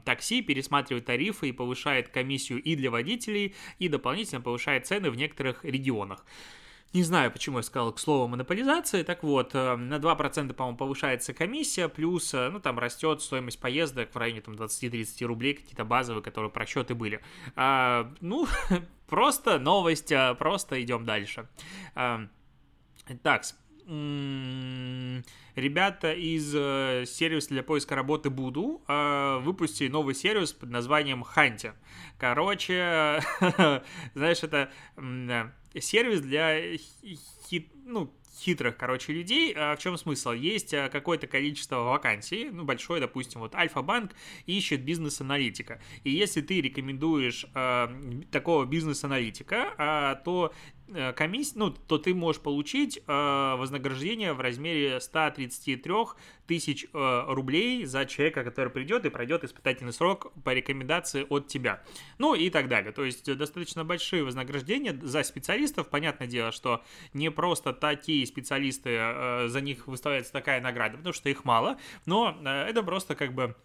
Такси 0.03 0.41
пересматривает 0.41 1.05
тарифы 1.05 1.49
и 1.49 1.51
повышает 1.51 2.09
комиссию 2.09 2.61
и 2.63 2.75
для 2.75 2.89
водителей, 2.89 3.55
и 3.77 3.87
дополнительно 3.87 4.41
повышает 4.41 4.87
цены 4.87 5.11
в 5.11 5.15
некоторых 5.15 5.63
регионах. 5.63 6.25
Не 6.93 7.03
знаю, 7.03 7.31
почему 7.31 7.57
я 7.57 7.63
сказал 7.63 7.91
к 7.91 7.99
слову 7.99 8.27
монополизации. 8.27 9.03
Так 9.03 9.23
вот, 9.23 9.53
э, 9.53 9.75
на 9.75 9.99
2%, 9.99 10.53
по-моему, 10.53 10.77
повышается 10.77 11.33
комиссия, 11.33 11.89
плюс, 11.89 12.33
э, 12.33 12.49
ну, 12.49 12.59
там 12.59 12.79
растет 12.79 13.21
стоимость 13.21 13.59
поездок 13.59 14.13
в 14.13 14.17
районе 14.17 14.41
там 14.41 14.55
20-30 14.55 15.25
рублей, 15.25 15.53
какие-то 15.53 15.83
базовые, 15.83 16.23
которые 16.23 16.49
просчеты 16.49 16.95
были. 16.95 17.21
А, 17.55 18.11
ну, 18.21 18.47
просто 19.07 19.59
новость, 19.59 20.11
а, 20.13 20.33
просто 20.35 20.81
идем 20.81 21.05
дальше. 21.05 21.49
А, 21.93 22.27
так, 23.21 23.43
ребята 25.55 26.11
из 26.11 26.53
э, 26.53 27.05
сервиса 27.05 27.49
для 27.49 27.63
поиска 27.63 27.95
работы 27.95 28.29
Буду 28.29 28.81
э, 28.87 29.37
выпустили 29.41 29.87
новый 29.87 30.13
сервис 30.13 30.51
под 30.51 30.69
названием 30.71 31.23
Ханти. 31.23 31.71
Короче, 32.17 33.21
знаешь, 34.13 34.43
это 34.43 34.71
сервис 35.81 36.21
для 36.21 36.77
хит, 37.47 37.71
ну, 37.85 38.11
хитрых, 38.37 38.77
короче, 38.77 39.13
людей. 39.13 39.53
А 39.55 39.75
в 39.75 39.79
чем 39.79 39.97
смысл? 39.97 40.31
Есть 40.31 40.73
а, 40.73 40.89
какое-то 40.89 41.27
количество 41.27 41.77
вакансий, 41.77 42.49
ну, 42.51 42.63
большое, 42.63 43.01
допустим, 43.01 43.41
вот 43.41 43.55
Альфа-банк 43.55 44.11
ищет 44.45 44.83
бизнес-аналитика. 44.83 45.81
И 46.03 46.11
если 46.11 46.41
ты 46.41 46.61
рекомендуешь 46.61 47.45
э, 47.53 47.87
такого 48.31 48.65
бизнес-аналитика, 48.65 49.73
э, 49.77 50.23
то 50.23 50.53
Э, 50.89 51.11
комиссия, 51.11 51.59
ну, 51.59 51.71
то 51.71 51.97
ты 51.97 52.13
можешь 52.13 52.41
получить 52.41 52.97
э, 53.05 53.55
вознаграждение 53.57 54.33
в 54.33 54.39
размере 54.39 55.01
133 55.01 55.93
тысяч 56.47 56.85
э, 56.93 57.23
рублей 57.27 57.85
за 57.85 58.05
человека, 58.05 58.43
который 58.45 58.69
придет 58.69 59.05
и 59.05 59.09
пройдет 59.09 59.43
испытательный 59.43 59.91
срок 59.91 60.31
по 60.43 60.53
рекомендации 60.53 61.25
от 61.29 61.47
тебя. 61.47 61.83
Ну 62.19 62.35
и 62.35 62.49
так 62.49 62.69
далее. 62.69 62.93
То 62.93 63.03
есть 63.03 63.25
достаточно 63.37 63.83
большие 63.83 64.23
вознаграждения 64.23 64.97
за 65.01 65.23
специалистов. 65.23 65.89
Понятное 65.89 66.27
дело, 66.27 66.53
что 66.53 66.81
не 67.13 67.31
просто 67.31 67.73
такие 67.73 68.25
специалисты, 68.27 68.89
э, 68.91 69.47
за 69.47 69.61
них 69.61 69.87
выставляется 69.87 70.31
такая 70.31 70.61
награда, 70.61 70.97
потому 70.97 71.13
что 71.13 71.29
их 71.29 71.45
мало, 71.45 71.77
но 72.05 72.37
э, 72.43 72.69
это 72.69 72.83
просто 72.83 73.15
как 73.15 73.33
бы 73.33 73.55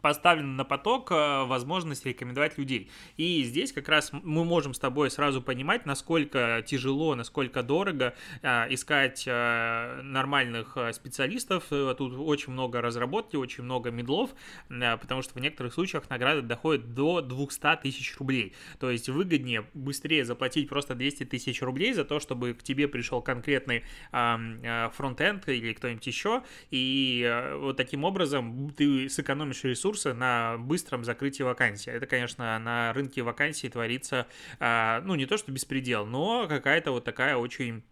поставлена 0.00 0.48
на 0.48 0.64
поток 0.64 1.10
э, 1.10 1.44
возможность 1.44 2.04
рекомендовать 2.06 2.58
людей. 2.58 2.90
И 3.16 3.42
здесь 3.44 3.72
как 3.72 3.88
раз 3.88 4.10
мы 4.12 4.44
можем 4.44 4.74
с 4.74 4.78
тобой 4.78 5.10
сразу 5.10 5.42
понимать, 5.42 5.86
насколько 5.86 6.62
тяжело, 6.66 7.14
насколько 7.14 7.62
дорого 7.62 8.14
э, 8.42 8.72
искать 8.72 9.24
э, 9.26 10.00
нормальных 10.02 10.76
специалистов. 10.92 11.64
Тут 11.68 12.14
очень 12.18 12.52
много 12.52 12.80
разработки, 12.80 13.36
очень 13.36 13.64
много 13.64 13.90
медлов, 13.90 14.30
потому 14.68 15.22
что 15.22 15.34
в 15.34 15.40
некоторых 15.40 15.74
случаях 15.74 16.08
награды 16.10 16.42
доходят 16.42 16.94
до 16.94 17.20
200 17.20 17.80
тысяч 17.82 18.16
рублей. 18.18 18.54
То 18.78 18.90
есть 18.90 19.08
выгоднее 19.08 19.66
быстрее 19.74 20.24
заплатить 20.24 20.68
просто 20.68 20.94
200 20.94 21.24
тысяч 21.24 21.62
рублей 21.62 21.92
за 21.92 22.04
то, 22.04 22.20
чтобы 22.20 22.54
к 22.54 22.62
тебе 22.62 22.88
пришел 22.88 23.22
конкретный 23.22 23.84
фронтенд 24.10 25.48
или 25.48 25.72
кто-нибудь 25.72 26.06
еще, 26.06 26.42
и 26.70 27.52
вот 27.56 27.76
таким 27.76 28.04
образом 28.04 28.70
ты 28.70 29.08
сэкономишь 29.08 29.64
ресурс 29.64 29.95
ресурсы 29.96 30.12
на 30.12 30.58
быстром 30.58 31.04
закрытии 31.04 31.42
вакансии. 31.42 31.90
Это, 31.90 32.06
конечно, 32.06 32.58
на 32.58 32.92
рынке 32.92 33.22
вакансий 33.22 33.68
творится, 33.68 34.26
а, 34.60 35.00
ну, 35.04 35.14
не 35.14 35.26
то 35.26 35.36
что 35.36 35.52
беспредел, 35.52 36.06
но 36.06 36.46
какая-то 36.48 36.92
вот 36.92 37.04
такая 37.04 37.36
очень 37.36 37.82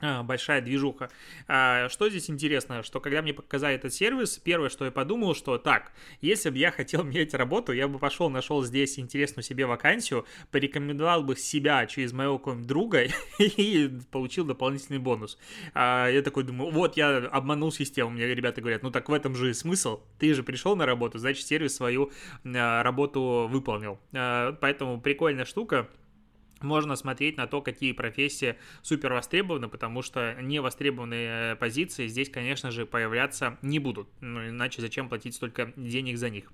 большая 0.00 0.60
движуха. 0.60 1.10
А, 1.46 1.88
что 1.88 2.08
здесь 2.08 2.30
интересно, 2.30 2.82
что 2.82 3.00
когда 3.00 3.22
мне 3.22 3.34
показали 3.34 3.74
этот 3.74 3.92
сервис, 3.92 4.38
первое, 4.38 4.68
что 4.68 4.84
я 4.84 4.90
подумал, 4.90 5.34
что 5.34 5.58
так, 5.58 5.92
если 6.20 6.50
бы 6.50 6.58
я 6.58 6.70
хотел 6.70 7.02
менять 7.04 7.34
работу, 7.34 7.72
я 7.72 7.88
бы 7.88 7.98
пошел, 7.98 8.30
нашел 8.30 8.64
здесь 8.64 8.98
интересную 8.98 9.44
себе 9.44 9.66
вакансию, 9.66 10.26
порекомендовал 10.50 11.22
бы 11.22 11.36
себя 11.36 11.86
через 11.86 12.12
моего 12.12 12.38
какого-нибудь 12.38 12.66
друга 12.66 13.06
и 13.38 13.90
получил 14.10 14.44
дополнительный 14.44 14.98
бонус. 14.98 15.38
А, 15.74 16.08
я 16.08 16.22
такой 16.22 16.44
думаю, 16.44 16.70
вот 16.70 16.96
я 16.96 17.18
обманул 17.18 17.72
систему, 17.72 18.10
мне 18.10 18.26
ребята 18.26 18.60
говорят, 18.60 18.82
ну 18.82 18.90
так 18.90 19.08
в 19.08 19.12
этом 19.12 19.34
же 19.34 19.52
смысл, 19.54 20.00
ты 20.18 20.34
же 20.34 20.42
пришел 20.42 20.76
на 20.76 20.86
работу, 20.86 21.18
значит 21.18 21.46
сервис 21.46 21.74
свою 21.74 22.10
работу 22.44 23.48
выполнил. 23.50 23.98
Поэтому 24.12 25.00
прикольная 25.00 25.44
штука 25.44 25.88
можно 26.62 26.96
смотреть 26.96 27.36
на 27.36 27.46
то, 27.46 27.62
какие 27.62 27.92
профессии 27.92 28.56
супер 28.82 29.12
востребованы, 29.12 29.68
потому 29.68 30.02
что 30.02 30.36
невостребованные 30.40 31.56
позиции 31.56 32.06
здесь, 32.06 32.28
конечно 32.28 32.70
же, 32.70 32.86
появляться 32.86 33.58
не 33.62 33.78
будут. 33.78 34.08
Ну, 34.20 34.48
иначе 34.48 34.80
зачем 34.80 35.08
платить 35.08 35.34
столько 35.34 35.72
денег 35.76 36.18
за 36.18 36.30
них? 36.30 36.52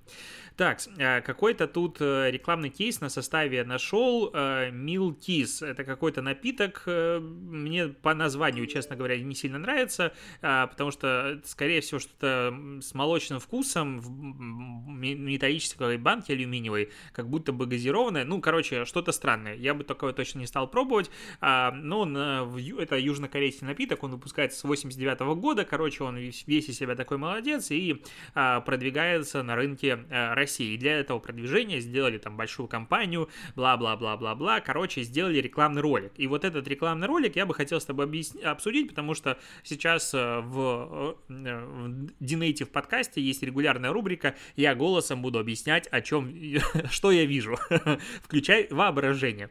Так, 0.55 0.79
э, 0.97 1.21
какой-то 1.21 1.67
тут 1.67 1.97
э, 1.99 2.31
рекламный 2.31 2.69
кейс 2.69 2.99
на 3.01 3.09
составе 3.09 3.63
нашел. 3.63 4.31
Мил 4.71 5.11
э, 5.11 5.15
Kiss. 5.15 5.65
Это 5.65 5.83
какой-то 5.83 6.21
напиток. 6.21 6.83
Мне 6.85 7.87
по 7.87 8.13
названию, 8.13 8.65
честно 8.67 8.95
говоря, 8.95 9.17
не 9.17 9.35
сильно 9.35 9.59
нравится, 9.59 10.13
потому 10.41 10.91
что, 10.91 11.41
скорее 11.45 11.81
всего, 11.81 11.99
что-то 11.99 12.55
с 12.81 12.93
молочным 12.93 13.39
вкусом 13.39 13.99
в 13.99 14.09
металлической 14.09 15.97
банке 15.97 16.33
алюминиевой, 16.33 16.91
как 17.11 17.29
будто 17.29 17.51
бы 17.51 17.65
газированное. 17.65 18.25
Ну, 18.25 18.41
короче, 18.41 18.85
что-то 18.85 19.11
странное. 19.11 19.55
Я 19.55 19.73
бы 19.73 19.83
только 19.83 19.96
такое 19.97 20.13
точно 20.13 20.39
не 20.39 20.45
стал 20.45 20.67
пробовать, 20.67 21.09
а, 21.41 21.71
но 21.71 22.05
на, 22.05 22.47
это 22.77 22.99
южнокорейский 22.99 23.65
напиток, 23.65 24.03
он 24.03 24.11
выпускается 24.11 24.59
с 24.59 24.63
89 24.63 25.21
-го 25.21 25.35
года, 25.35 25.65
короче, 25.65 26.03
он 26.03 26.17
весь, 26.17 26.45
из 26.47 26.77
себя 26.77 26.95
такой 26.95 27.17
молодец 27.17 27.71
и 27.71 28.03
а, 28.35 28.61
продвигается 28.61 29.41
на 29.41 29.55
рынке 29.55 30.05
а, 30.11 30.35
России. 30.35 30.75
И 30.75 30.77
для 30.77 30.99
этого 30.99 31.17
продвижения 31.17 31.79
сделали 31.79 32.19
там 32.19 32.37
большую 32.37 32.67
кампанию, 32.67 33.27
бла-бла-бла-бла-бла, 33.55 34.59
короче, 34.59 35.01
сделали 35.01 35.39
рекламный 35.39 35.81
ролик. 35.81 36.11
И 36.17 36.27
вот 36.27 36.45
этот 36.45 36.67
рекламный 36.67 37.07
ролик 37.07 37.35
я 37.35 37.47
бы 37.47 37.55
хотел 37.55 37.81
с 37.81 37.85
тобой 37.85 38.05
объяснить, 38.05 38.43
обсудить, 38.43 38.89
потому 38.89 39.15
что 39.15 39.39
сейчас 39.63 40.13
э, 40.13 40.41
в, 40.41 41.17
э, 41.27 41.65
в 41.65 42.11
D-Native 42.19 42.67
подкасте 42.67 43.19
есть 43.19 43.41
регулярная 43.41 43.91
рубрика 43.91 44.35
«Я 44.55 44.75
голосом 44.75 45.23
буду 45.23 45.39
объяснять, 45.39 45.87
о 45.87 46.01
чем, 46.01 46.31
что 46.91 47.11
я 47.11 47.25
вижу». 47.25 47.57
Включай 48.21 48.67
воображение. 48.69 49.49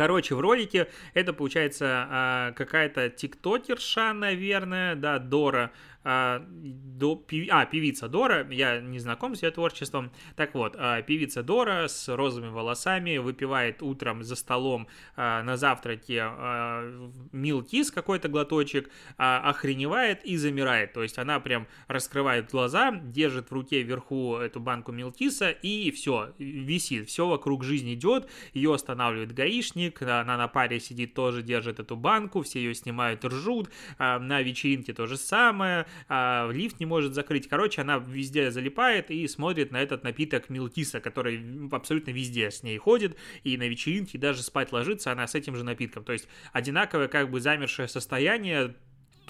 Короче, 0.00 0.34
в 0.34 0.40
ролике 0.40 0.88
это 1.12 1.34
получается 1.34 2.06
а, 2.08 2.52
какая-то 2.52 3.10
тиктокерша, 3.10 4.14
наверное, 4.14 4.94
да, 4.94 5.18
Дора, 5.18 5.72
а, 6.02 6.42
до, 6.48 7.22
а, 7.50 7.66
певица 7.66 8.08
Дора, 8.08 8.46
я 8.50 8.80
не 8.80 8.98
знаком 8.98 9.34
с 9.34 9.42
ее 9.42 9.50
творчеством, 9.50 10.10
так 10.34 10.54
вот, 10.54 10.74
а, 10.78 11.02
певица 11.02 11.42
Дора 11.42 11.88
с 11.88 12.08
розовыми 12.08 12.50
волосами 12.50 13.18
выпивает 13.18 13.82
утром 13.82 14.22
за 14.22 14.36
столом 14.36 14.88
а, 15.16 15.42
на 15.42 15.56
завтраке 15.58 16.22
а, 16.22 17.10
милкис 17.32 17.90
какой-то 17.90 18.28
глоточек, 18.28 18.90
а, 19.18 19.40
охреневает 19.50 20.24
и 20.24 20.36
замирает, 20.36 20.94
то 20.94 21.02
есть 21.02 21.18
она 21.18 21.38
прям 21.38 21.66
раскрывает 21.86 22.50
глаза, 22.50 22.92
держит 22.92 23.50
в 23.50 23.54
руке 23.54 23.82
вверху 23.82 24.36
эту 24.36 24.58
банку 24.58 24.92
милкиса 24.92 25.50
и 25.50 25.90
все, 25.90 26.32
висит, 26.38 27.08
все 27.08 27.26
вокруг 27.26 27.62
жизни 27.62 27.94
идет, 27.94 28.28
ее 28.54 28.74
останавливает 28.74 29.32
гаишник, 29.32 30.00
она 30.00 30.38
на 30.38 30.48
паре 30.48 30.80
сидит, 30.80 31.12
тоже 31.12 31.42
держит 31.42 31.78
эту 31.78 31.96
банку, 31.96 32.40
все 32.42 32.58
ее 32.60 32.74
снимают, 32.74 33.24
ржут, 33.24 33.70
на 33.98 34.40
вечеринке 34.40 34.94
то 34.94 35.06
же 35.06 35.16
самое, 35.16 35.86
а, 36.08 36.50
лифт 36.50 36.80
не 36.80 36.86
может 36.86 37.14
закрыть. 37.14 37.48
Короче, 37.48 37.82
она 37.82 37.98
везде 37.98 38.50
залипает 38.50 39.10
и 39.10 39.26
смотрит 39.28 39.70
на 39.70 39.80
этот 39.80 40.04
напиток 40.04 40.48
Милкиса, 40.50 41.00
который 41.00 41.42
абсолютно 41.72 42.10
везде 42.10 42.50
с 42.50 42.62
ней 42.62 42.78
ходит, 42.78 43.16
и 43.44 43.56
на 43.56 43.68
вечеринке 43.68 44.18
даже 44.18 44.42
спать 44.42 44.72
ложится 44.72 45.12
она 45.12 45.26
с 45.26 45.34
этим 45.34 45.56
же 45.56 45.64
напитком. 45.64 46.04
То 46.04 46.12
есть 46.12 46.28
одинаковое 46.52 47.08
как 47.08 47.30
бы 47.30 47.40
замершее 47.40 47.88
состояние, 47.88 48.74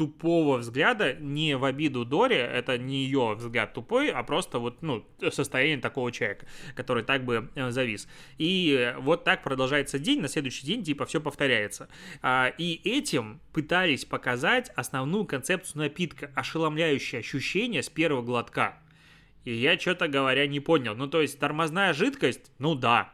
тупого 0.00 0.57
взгляда, 0.57 1.12
не 1.12 1.59
в 1.59 1.64
обиду 1.66 2.07
Дори, 2.07 2.37
это 2.37 2.78
не 2.78 3.04
ее 3.04 3.35
взгляд 3.35 3.75
тупой, 3.75 4.11
а 4.11 4.23
просто 4.23 4.59
вот, 4.59 4.80
ну, 4.80 5.04
состояние 5.30 5.76
такого 5.76 6.11
человека, 6.11 6.47
который 6.75 7.02
так 7.02 7.23
бы 7.23 7.50
э, 7.54 7.71
завис. 7.71 8.09
И 8.38 8.95
вот 8.97 9.25
так 9.25 9.42
продолжается 9.42 9.99
день, 9.99 10.23
на 10.23 10.28
следующий 10.28 10.64
день 10.64 10.83
типа 10.83 11.04
все 11.04 11.21
повторяется. 11.21 11.90
А, 12.23 12.50
и 12.57 12.80
этим 12.83 13.42
пытались 13.52 14.07
показать 14.07 14.71
основную 14.71 15.26
концепцию 15.26 15.83
напитка, 15.83 16.30
ошеломляющее 16.35 17.19
ощущение 17.19 17.83
с 17.83 17.90
первого 17.90 18.23
глотка. 18.23 18.78
И 19.45 19.52
я, 19.52 19.78
что-то 19.78 20.09
говоря, 20.09 20.47
не 20.47 20.61
понял. 20.61 20.95
Ну, 20.95 21.09
то 21.09 21.21
есть, 21.21 21.38
тормозная 21.38 21.92
жидкость, 21.92 22.52
ну 22.59 22.75
да, 22.75 23.12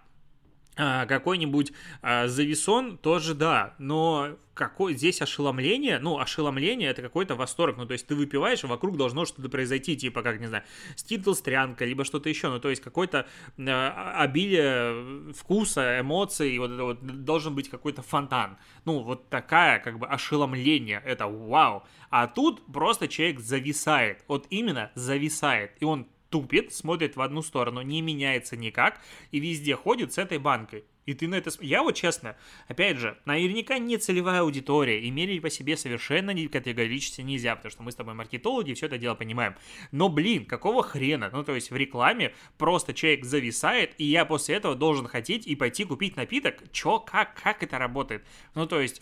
какой-нибудь 0.76 1.72
а, 2.02 2.28
зависон 2.28 2.98
тоже 2.98 3.34
да, 3.34 3.74
но 3.78 4.36
какое 4.56 4.94
здесь 4.94 5.20
ошеломление, 5.20 5.98
ну, 5.98 6.18
ошеломление 6.18 6.90
это 6.90 7.02
какой-то 7.02 7.34
восторг, 7.34 7.76
ну, 7.76 7.86
то 7.86 7.92
есть 7.92 8.06
ты 8.06 8.14
выпиваешь, 8.14 8.64
и 8.64 8.66
вокруг 8.66 8.96
должно 8.96 9.26
что-то 9.26 9.48
произойти, 9.48 9.96
типа, 9.96 10.22
как, 10.22 10.40
не 10.40 10.46
знаю, 10.46 10.64
ститл 10.96 11.34
стрянка, 11.34 11.84
либо 11.84 12.04
что-то 12.04 12.28
еще, 12.28 12.48
ну, 12.48 12.58
то 12.58 12.70
есть 12.70 12.82
какое-то 12.82 13.26
э, 13.58 13.88
обилие 14.16 15.32
вкуса, 15.34 16.00
эмоций, 16.00 16.58
вот 16.58 16.70
это 16.70 16.84
вот 16.84 17.24
должен 17.24 17.54
быть 17.54 17.68
какой-то 17.68 18.02
фонтан, 18.02 18.56
ну, 18.86 19.00
вот 19.00 19.28
такая, 19.28 19.78
как 19.78 19.98
бы, 19.98 20.06
ошеломление, 20.06 21.02
это 21.04 21.26
вау, 21.26 21.84
а 22.10 22.26
тут 22.26 22.64
просто 22.72 23.08
человек 23.08 23.40
зависает, 23.40 24.24
вот 24.26 24.46
именно 24.48 24.90
зависает, 24.94 25.72
и 25.80 25.84
он 25.84 26.06
тупит, 26.30 26.72
смотрит 26.72 27.16
в 27.16 27.20
одну 27.20 27.42
сторону, 27.42 27.82
не 27.82 28.02
меняется 28.02 28.56
никак 28.56 29.00
и 29.30 29.40
везде 29.40 29.76
ходит 29.76 30.12
с 30.12 30.18
этой 30.18 30.38
банкой. 30.38 30.84
И 31.06 31.14
ты 31.14 31.28
на 31.28 31.36
это... 31.36 31.50
Я 31.60 31.82
вот 31.82 31.94
честно, 31.94 32.36
опять 32.66 32.98
же, 32.98 33.16
наверняка 33.24 33.78
не 33.78 33.96
целевая 33.96 34.40
аудитория, 34.40 35.00
и 35.00 35.10
мерить 35.10 35.40
по 35.40 35.48
себе 35.48 35.76
совершенно 35.76 36.32
не 36.32 36.48
категорически 36.48 37.20
нельзя, 37.20 37.54
потому 37.54 37.70
что 37.70 37.82
мы 37.84 37.92
с 37.92 37.94
тобой 37.94 38.14
маркетологи, 38.14 38.74
все 38.74 38.86
это 38.86 38.98
дело 38.98 39.14
понимаем. 39.14 39.54
Но, 39.92 40.08
блин, 40.08 40.44
какого 40.44 40.82
хрена? 40.82 41.30
Ну, 41.32 41.44
то 41.44 41.54
есть 41.54 41.70
в 41.70 41.76
рекламе 41.76 42.34
просто 42.58 42.92
человек 42.92 43.24
зависает, 43.24 43.94
и 43.98 44.04
я 44.04 44.24
после 44.24 44.56
этого 44.56 44.74
должен 44.74 45.06
хотеть 45.06 45.46
и 45.46 45.54
пойти 45.54 45.84
купить 45.84 46.16
напиток? 46.16 46.60
Чё, 46.72 46.98
как, 46.98 47.40
как 47.40 47.62
это 47.62 47.78
работает? 47.78 48.26
Ну, 48.56 48.66
то 48.66 48.80
есть 48.80 49.00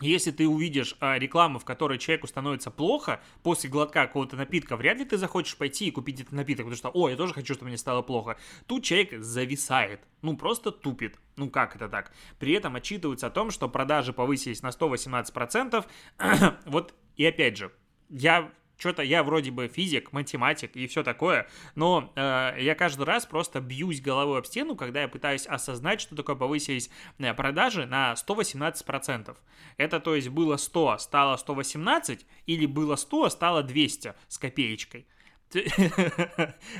если 0.00 0.30
ты 0.30 0.46
увидишь 0.46 0.96
а, 1.00 1.18
рекламу, 1.18 1.58
в 1.58 1.64
которой 1.64 1.98
человеку 1.98 2.26
становится 2.26 2.70
плохо 2.70 3.20
после 3.42 3.68
глотка 3.68 4.06
какого-то 4.06 4.36
напитка, 4.36 4.76
вряд 4.76 4.98
ли 4.98 5.04
ты 5.04 5.16
захочешь 5.16 5.56
пойти 5.56 5.88
и 5.88 5.90
купить 5.90 6.20
этот 6.20 6.32
напиток, 6.32 6.66
потому 6.66 6.76
что, 6.76 6.90
о, 6.90 7.08
я 7.08 7.16
тоже 7.16 7.34
хочу, 7.34 7.54
чтобы 7.54 7.68
мне 7.68 7.78
стало 7.78 8.02
плохо. 8.02 8.38
Тут 8.66 8.84
человек 8.84 9.20
зависает, 9.22 10.00
ну 10.22 10.36
просто 10.36 10.70
тупит. 10.70 11.18
Ну 11.36 11.50
как 11.50 11.76
это 11.76 11.88
так? 11.88 12.12
При 12.38 12.52
этом 12.52 12.76
отчитываются 12.76 13.26
о 13.26 13.30
том, 13.30 13.50
что 13.50 13.68
продажи 13.68 14.12
повысились 14.12 14.62
на 14.62 14.68
118%. 14.68 15.84
вот 16.66 16.94
и 17.16 17.24
опять 17.24 17.56
же, 17.56 17.72
я 18.08 18.50
что-то 18.78 19.02
я 19.02 19.22
вроде 19.22 19.50
бы 19.50 19.68
физик, 19.68 20.12
математик 20.12 20.76
и 20.76 20.86
все 20.86 21.02
такое, 21.02 21.48
но 21.74 22.12
э, 22.14 22.56
я 22.60 22.74
каждый 22.74 23.02
раз 23.02 23.26
просто 23.26 23.60
бьюсь 23.60 24.00
головой 24.00 24.38
об 24.38 24.46
стену, 24.46 24.76
когда 24.76 25.02
я 25.02 25.08
пытаюсь 25.08 25.46
осознать, 25.46 26.00
что 26.00 26.14
такое 26.16 26.36
повысились 26.36 26.88
э, 27.18 27.34
продажи 27.34 27.86
на 27.86 28.14
118%. 28.14 29.36
Это 29.76 30.00
то 30.00 30.14
есть 30.14 30.28
было 30.28 30.56
100, 30.56 30.98
стало 30.98 31.36
118, 31.36 32.24
или 32.46 32.66
было 32.66 32.96
100, 32.96 33.30
стало 33.30 33.62
200 33.62 34.14
с 34.28 34.38
копеечкой. 34.38 35.06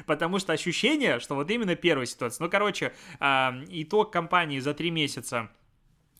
Потому 0.07 0.38
что 0.38 0.52
ощущение, 0.52 1.21
что 1.21 1.35
вот 1.35 1.50
именно 1.50 1.75
первая 1.75 2.07
ситуация. 2.07 2.45
Ну, 2.45 2.50
короче, 2.50 2.93
э, 3.19 3.50
итог 3.71 4.12
компании 4.12 4.61
за 4.61 4.73
три 4.73 4.90
месяца 4.90 5.50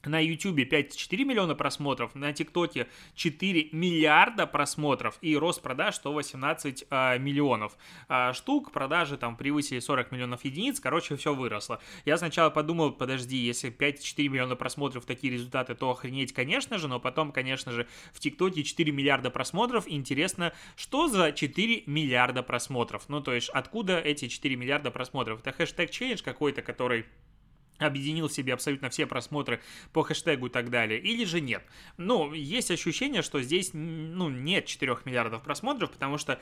на 0.05 0.21
YouTube 0.21 0.59
5,4 0.59 1.25
миллиона 1.25 1.55
просмотров, 1.55 2.15
на 2.15 2.33
ТикТоке 2.33 2.89
4 3.15 3.71
миллиарда 3.73 4.47
просмотров 4.47 5.19
и 5.21 5.37
рост 5.37 5.63
продаж 5.63 5.97
118 5.97 6.85
а, 6.91 7.19
миллионов 7.19 7.77
а, 8.09 8.33
штук, 8.33 8.73
продажи 8.73 9.17
там 9.17 9.37
превысили 9.37 9.79
40 9.79 10.13
миллионов 10.13 10.45
единиц, 10.45 10.81
короче, 10.81 11.17
все 11.17 11.35
выросло. 11.35 11.81
Я 12.05 12.17
сначала 12.19 12.51
подумал, 12.51 12.93
подожди, 12.93 13.37
если 13.37 13.71
5,4 13.71 14.29
миллиона 14.29 14.57
просмотров 14.57 15.05
такие 15.05 15.33
результаты, 15.33 15.75
то 15.75 15.91
охренеть, 15.91 16.33
конечно 16.33 16.79
же, 16.79 16.89
но 16.89 17.01
потом, 17.01 17.33
конечно 17.33 17.73
же, 17.73 17.87
в 18.13 18.21
ТикТоке 18.21 18.63
4 18.63 18.93
миллиарда 18.93 19.31
просмотров, 19.31 19.85
интересно, 19.89 20.53
что 20.77 21.09
за 21.09 21.33
4 21.33 21.85
миллиарда 21.87 22.43
просмотров? 22.43 23.09
Ну, 23.09 23.21
то 23.21 23.33
есть, 23.35 23.49
откуда 23.51 23.99
эти 23.99 24.29
4 24.29 24.57
миллиарда 24.57 24.91
просмотров? 24.91 25.41
Это 25.41 25.53
хэштег 25.53 25.91
челлендж 25.91 26.23
какой-то, 26.23 26.63
который 26.63 27.07
объединил 27.79 28.29
в 28.29 28.33
себе 28.33 28.55
абсолютно 28.55 28.91
все 28.91 29.07
просмотры 29.07 29.61
по 29.93 30.03
хэштегу 30.03 30.47
и 30.47 30.51
так 30.51 30.71
далее, 30.71 31.01
или 31.01 31.25
же 31.25 31.41
нет. 31.41 31.63
Ну, 31.97 32.33
есть 32.33 32.71
ощущение, 32.71 33.23
что 33.23 33.41
здесь, 33.43 33.71
ну, 33.73 34.29
нет 34.29 34.67
4 34.67 34.99
миллиардов 35.05 35.43
просмотров, 35.43 35.91
потому 35.91 36.19
что 36.19 36.41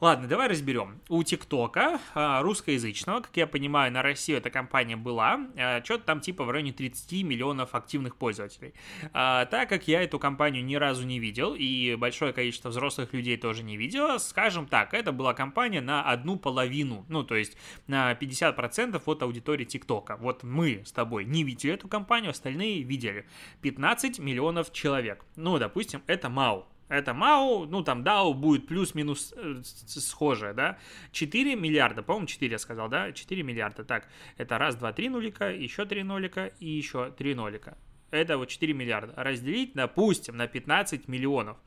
Ладно, 0.00 0.28
давай 0.28 0.48
разберем. 0.48 0.98
У 1.10 1.22
ТикТока, 1.22 2.00
а, 2.14 2.40
русскоязычного, 2.40 3.20
как 3.20 3.36
я 3.36 3.46
понимаю, 3.46 3.92
на 3.92 4.00
Россию 4.00 4.38
эта 4.38 4.48
компания 4.48 4.96
была, 4.96 5.40
а, 5.58 5.84
что-то 5.84 6.04
там 6.04 6.20
типа 6.20 6.44
в 6.44 6.50
районе 6.50 6.72
30 6.72 7.22
миллионов 7.22 7.74
активных 7.74 8.16
пользователей. 8.16 8.72
А, 9.12 9.44
так 9.44 9.68
как 9.68 9.88
я 9.88 10.02
эту 10.02 10.18
компанию 10.18 10.64
ни 10.64 10.74
разу 10.76 11.04
не 11.04 11.18
видел, 11.18 11.54
и 11.54 11.96
большое 11.96 12.32
количество 12.32 12.70
взрослых 12.70 13.12
людей 13.12 13.36
тоже 13.36 13.62
не 13.62 13.76
видело, 13.76 14.16
скажем 14.16 14.66
так, 14.66 14.94
это 14.94 15.12
была 15.12 15.34
компания 15.34 15.82
на 15.82 16.02
одну 16.02 16.38
половину, 16.38 17.04
ну, 17.10 17.22
то 17.22 17.34
есть 17.36 17.58
на 17.86 18.14
50% 18.14 19.02
от 19.04 19.22
аудитории 19.22 19.66
ТикТока. 19.66 20.16
Вот 20.16 20.42
мы 20.44 20.82
с 20.86 20.92
тобой 20.92 21.26
не 21.26 21.44
видели 21.44 21.74
эту 21.74 21.88
компанию, 21.88 22.30
остальные 22.30 22.84
видели. 22.84 23.26
15 23.60 24.18
миллионов 24.18 24.72
человек. 24.72 25.26
Ну, 25.36 25.58
допустим, 25.58 26.02
это 26.06 26.30
мало 26.30 26.66
это 26.90 27.14
МАУ, 27.14 27.66
ну 27.66 27.82
там 27.82 28.02
DAO 28.02 28.34
будет 28.34 28.66
плюс-минус 28.66 29.32
э, 29.36 29.62
схожее, 29.62 30.52
да, 30.52 30.76
4 31.12 31.54
миллиарда, 31.54 32.02
по-моему, 32.02 32.26
4 32.26 32.50
я 32.50 32.58
сказал, 32.58 32.88
да, 32.88 33.12
4 33.12 33.42
миллиарда, 33.42 33.84
так, 33.84 34.08
это 34.36 34.58
раз, 34.58 34.74
два, 34.74 34.92
три 34.92 35.08
нулика, 35.08 35.50
еще 35.50 35.86
три 35.86 36.02
нолика 36.02 36.46
и 36.58 36.68
еще 36.68 37.10
три 37.12 37.34
нолика. 37.34 37.78
Это 38.10 38.38
вот 38.38 38.48
4 38.48 38.72
миллиарда. 38.74 39.14
Разделить, 39.16 39.74
допустим, 39.74 40.36
на 40.36 40.48
15 40.48 41.06
миллионов. 41.06 41.58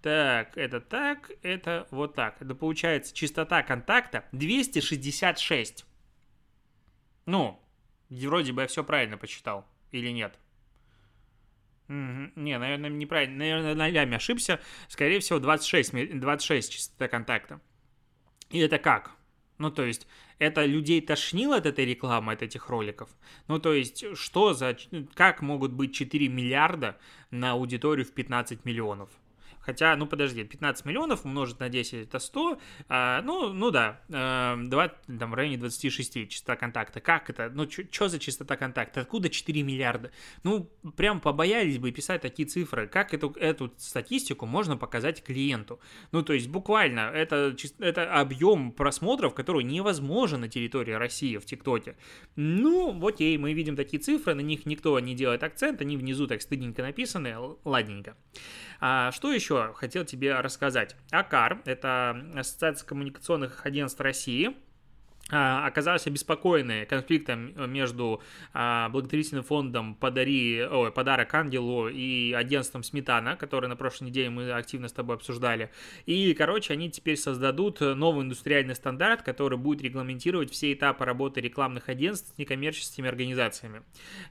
Так, 0.00 0.56
это 0.56 0.80
так, 0.80 1.30
это 1.42 1.86
вот 1.90 2.14
так. 2.14 2.40
Это 2.40 2.54
получается 2.54 3.14
частота 3.14 3.62
контакта 3.62 4.24
266. 4.32 5.84
Ну, 7.26 7.60
вроде 8.08 8.52
бы 8.54 8.62
я 8.62 8.66
все 8.66 8.82
правильно 8.82 9.18
посчитал. 9.18 9.66
Или 9.92 10.08
нет? 10.10 10.38
Не, 11.90 12.56
наверное, 12.56 12.88
неправильно. 12.88 13.38
Наверное, 13.38 13.74
на 13.74 13.88
ляме 13.88 14.16
ошибся. 14.16 14.60
Скорее 14.86 15.18
всего, 15.18 15.40
26, 15.40 16.20
26 16.20 16.72
частота 16.72 17.08
контакта. 17.08 17.60
И 18.50 18.60
это 18.60 18.78
как? 18.78 19.16
Ну, 19.58 19.70
то 19.72 19.84
есть, 19.84 20.06
это 20.38 20.64
людей 20.64 21.00
тошнило 21.00 21.56
от 21.56 21.66
этой 21.66 21.84
рекламы, 21.84 22.32
от 22.32 22.42
этих 22.42 22.68
роликов? 22.68 23.10
Ну, 23.48 23.58
то 23.58 23.72
есть, 23.72 24.16
что 24.16 24.54
за... 24.54 24.76
Как 25.14 25.42
могут 25.42 25.72
быть 25.72 25.92
4 25.92 26.28
миллиарда 26.28 26.96
на 27.32 27.52
аудиторию 27.52 28.06
в 28.06 28.12
15 28.12 28.64
миллионов? 28.64 29.10
Хотя, 29.60 29.94
ну 29.96 30.06
подожди, 30.06 30.42
15 30.42 30.84
миллионов 30.84 31.24
умножить 31.24 31.60
на 31.60 31.68
10 31.68 32.08
это 32.08 32.18
100. 32.18 32.58
А, 32.88 33.22
ну, 33.22 33.52
ну 33.52 33.70
да, 33.70 34.00
а, 34.12 34.56
2, 34.56 34.88
там 35.18 35.30
в 35.30 35.34
районе 35.34 35.58
26 35.58 36.28
частота 36.28 36.56
контакта. 36.56 37.00
Как 37.00 37.30
это? 37.30 37.50
Ну, 37.52 37.68
что 37.70 38.08
за 38.08 38.18
частота 38.18 38.56
контакта? 38.56 39.02
Откуда 39.02 39.28
4 39.28 39.62
миллиарда? 39.62 40.10
Ну, 40.42 40.70
прям 40.96 41.20
побоялись 41.20 41.78
бы 41.78 41.92
писать 41.92 42.22
такие 42.22 42.48
цифры. 42.48 42.86
Как 42.86 43.12
эту, 43.14 43.30
эту 43.32 43.72
статистику 43.76 44.46
можно 44.46 44.76
показать 44.76 45.22
клиенту? 45.22 45.80
Ну, 46.12 46.22
то 46.22 46.32
есть 46.32 46.48
буквально 46.48 47.10
это, 47.12 47.54
это 47.78 48.14
объем 48.20 48.72
просмотров, 48.72 49.34
который 49.34 49.64
невозможен 49.64 50.40
на 50.40 50.48
территории 50.48 50.92
России 50.92 51.36
в 51.36 51.44
ТикТоке. 51.44 51.96
Ну, 52.36 52.92
вот 52.92 53.20
и 53.20 53.36
мы 53.36 53.52
видим 53.52 53.76
такие 53.76 54.00
цифры, 54.00 54.34
на 54.34 54.40
них 54.40 54.66
никто 54.66 54.98
не 55.00 55.14
делает 55.14 55.42
акцент, 55.42 55.80
они 55.80 55.96
внизу 55.96 56.26
так 56.26 56.42
стыдненько 56.42 56.82
написаны, 56.82 57.36
ладненько. 57.64 58.16
А 58.80 59.12
что 59.12 59.32
еще 59.32 59.74
хотел 59.74 60.04
тебе 60.04 60.40
рассказать? 60.40 60.96
АКАР– 61.10 61.62
это 61.66 62.16
Ассоциация 62.34 62.86
коммуникационных 62.86 63.66
агентств 63.66 64.00
России– 64.00 64.56
оказались 65.30 66.06
обеспокоены 66.06 66.86
конфликтом 66.86 67.52
между 67.70 68.22
а, 68.52 68.88
благотворительным 68.88 69.44
фондом 69.44 69.94
«Подари», 69.94 70.62
ой, 70.62 70.90
«Подарок 70.92 71.32
ангелу» 71.34 71.88
и 71.88 72.32
агентством 72.32 72.82
«Сметана», 72.82 73.36
который 73.36 73.68
на 73.68 73.76
прошлой 73.76 74.06
неделе 74.06 74.30
мы 74.30 74.50
активно 74.50 74.88
с 74.88 74.92
тобой 74.92 75.16
обсуждали. 75.16 75.70
И, 76.06 76.34
короче, 76.34 76.72
они 76.72 76.90
теперь 76.90 77.16
создадут 77.16 77.80
новый 77.80 78.24
индустриальный 78.24 78.74
стандарт, 78.74 79.22
который 79.22 79.58
будет 79.58 79.82
регламентировать 79.82 80.50
все 80.50 80.72
этапы 80.72 81.04
работы 81.04 81.40
рекламных 81.40 81.88
агентств 81.88 82.34
с 82.34 82.38
некоммерческими 82.38 83.08
организациями. 83.08 83.82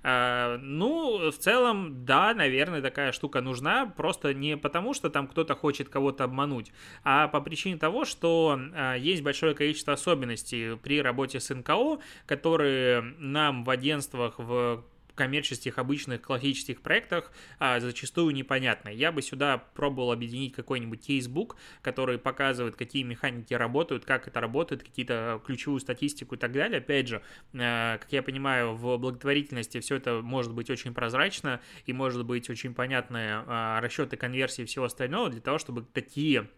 А, 0.03 0.57
ну, 0.57 1.31
в 1.31 1.37
целом, 1.37 2.05
да, 2.05 2.33
наверное, 2.33 2.81
такая 2.81 3.11
штука 3.11 3.41
нужна, 3.41 3.85
просто 3.85 4.33
не 4.33 4.57
потому, 4.57 4.93
что 4.93 5.09
там 5.09 5.27
кто-то 5.27 5.55
хочет 5.55 5.89
кого-то 5.89 6.23
обмануть, 6.23 6.71
а 7.03 7.27
по 7.27 7.41
причине 7.41 7.77
того, 7.77 8.05
что 8.05 8.59
есть 8.97 9.23
большое 9.23 9.55
количество 9.55 9.93
особенностей 9.93 10.75
при 10.89 11.03
работе 11.03 11.39
с 11.39 11.53
НКО, 11.53 11.99
которые 12.25 13.01
нам 13.19 13.63
в 13.63 13.69
агентствах, 13.69 14.39
в 14.39 14.83
коммерческих, 15.13 15.77
обычных, 15.77 16.23
классических 16.23 16.81
проектах 16.81 17.31
а, 17.59 17.79
зачастую 17.79 18.33
непонятно. 18.33 18.89
Я 18.89 19.11
бы 19.11 19.21
сюда 19.21 19.59
пробовал 19.75 20.11
объединить 20.11 20.53
какой-нибудь 20.53 21.05
кейсбук, 21.05 21.57
который 21.83 22.17
показывает, 22.17 22.75
какие 22.75 23.03
механики 23.03 23.53
работают, 23.53 24.03
как 24.03 24.27
это 24.27 24.41
работает, 24.41 24.81
какие-то 24.81 25.39
ключевую 25.45 25.79
статистику 25.79 26.33
и 26.33 26.37
так 26.39 26.53
далее. 26.53 26.79
Опять 26.79 27.09
же, 27.09 27.21
а, 27.53 27.99
как 27.99 28.11
я 28.11 28.23
понимаю, 28.23 28.73
в 28.73 28.97
благотворительности 28.97 29.79
все 29.79 29.97
это 29.97 30.21
может 30.23 30.53
быть 30.55 30.71
очень 30.71 30.95
прозрачно 30.95 31.61
и 31.85 31.93
может 31.93 32.25
быть 32.25 32.49
очень 32.49 32.73
понятные 32.73 33.43
а, 33.45 33.79
расчеты 33.79 34.17
конверсии 34.17 34.63
и 34.63 34.65
всего 34.65 34.85
остального 34.85 35.29
для 35.29 35.41
того, 35.41 35.59
чтобы 35.59 35.83
такие 35.83 36.49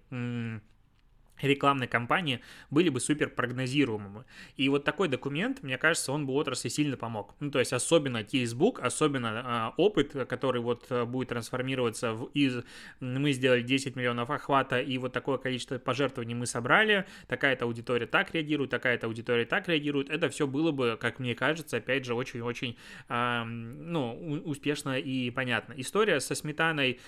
рекламной 1.42 1.88
кампании 1.88 2.42
были 2.70 2.90
бы 2.90 3.00
супер 3.00 3.30
прогнозируемыми. 3.30 4.26
И 4.58 4.70
вот 4.70 4.84
такой 4.84 5.08
документ, 5.08 5.64
мне 5.64 5.78
кажется, 5.78 6.12
он 6.12 6.26
бы 6.26 6.34
отрасли 6.34 6.70
сильно 6.70 6.98
помог. 6.98 7.36
Ну, 7.40 7.52
то 7.52 7.60
есть 7.60 7.74
особенно 7.74 8.24
кейсбук, 8.24 8.80
особенно 8.80 9.74
э, 9.78 9.82
опыт, 9.82 10.14
который 10.28 10.62
вот 10.62 10.86
э, 10.90 11.06
будет 11.06 11.30
трансформироваться 11.30 12.14
в 12.14 12.26
из 12.34 12.64
мы 13.00 13.32
сделали 13.32 13.62
10 13.62 13.96
миллионов 13.96 14.30
охвата 14.30 14.80
и 14.80 14.98
вот 14.98 15.14
такое 15.14 15.38
количество 15.38 15.78
пожертвований 15.78 16.36
мы 16.36 16.46
собрали, 16.46 17.06
такая-то 17.28 17.66
аудитория 17.66 18.06
так 18.06 18.34
реагирует, 18.34 18.72
такая-то 18.72 19.08
аудитория 19.08 19.46
так 19.46 19.68
реагирует, 19.68 20.10
это 20.10 20.30
все 20.30 20.48
было 20.48 20.72
бы, 20.72 20.98
как 21.00 21.20
мне 21.20 21.36
кажется, 21.36 21.78
опять 21.78 22.06
же, 22.06 22.14
очень-очень 22.14 22.78
э, 23.10 23.44
ну, 23.44 24.42
успешно 24.46 24.98
и 24.98 25.30
понятно. 25.32 25.74
История 25.78 26.20
со 26.20 26.36
сметаной 26.36 27.00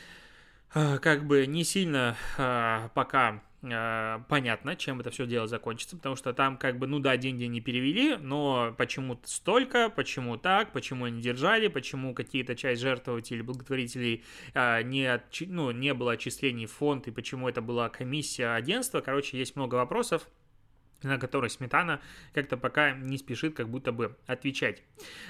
э, 0.74 0.98
как 1.00 1.26
бы 1.26 1.46
не 1.46 1.64
сильно 1.64 2.16
э, 2.38 2.90
пока 2.94 3.42
Э, 3.64 4.20
понятно, 4.28 4.76
чем 4.76 5.00
это 5.00 5.10
все 5.10 5.26
дело 5.26 5.48
закончится, 5.48 5.96
потому 5.96 6.16
что 6.16 6.34
там 6.34 6.58
как 6.58 6.78
бы, 6.78 6.88
ну 6.88 7.00
да, 7.00 7.16
деньги 7.16 7.46
не 7.46 7.62
перевели, 7.62 8.18
но 8.18 8.76
почему 8.78 9.20
столько, 9.24 9.90
почему 9.90 10.38
так, 10.38 10.74
почему 10.74 11.06
они 11.06 11.22
держали, 11.22 11.70
почему 11.70 12.14
какие-то 12.14 12.56
часть 12.56 12.82
жертвователей, 12.82 13.42
благотворителей 13.42 14.24
э, 14.54 14.84
не, 14.84 15.06
отчи, 15.06 15.46
ну, 15.46 15.72
не 15.72 15.94
было 15.94 16.14
отчислений 16.14 16.66
в 16.66 16.74
фонд, 16.74 17.08
и 17.08 17.12
почему 17.12 17.48
это 17.48 17.62
была 17.62 17.88
комиссия 17.88 18.48
агентства, 18.48 19.00
короче, 19.00 19.38
есть 19.38 19.56
много 19.56 19.76
вопросов, 19.76 20.28
на 21.04 21.18
который 21.18 21.50
Сметана 21.50 22.02
как-то 22.34 22.58
пока 22.58 22.92
не 22.92 23.18
спешит 23.18 23.56
как 23.56 23.70
будто 23.70 23.92
бы 23.92 24.16
отвечать. 24.26 24.84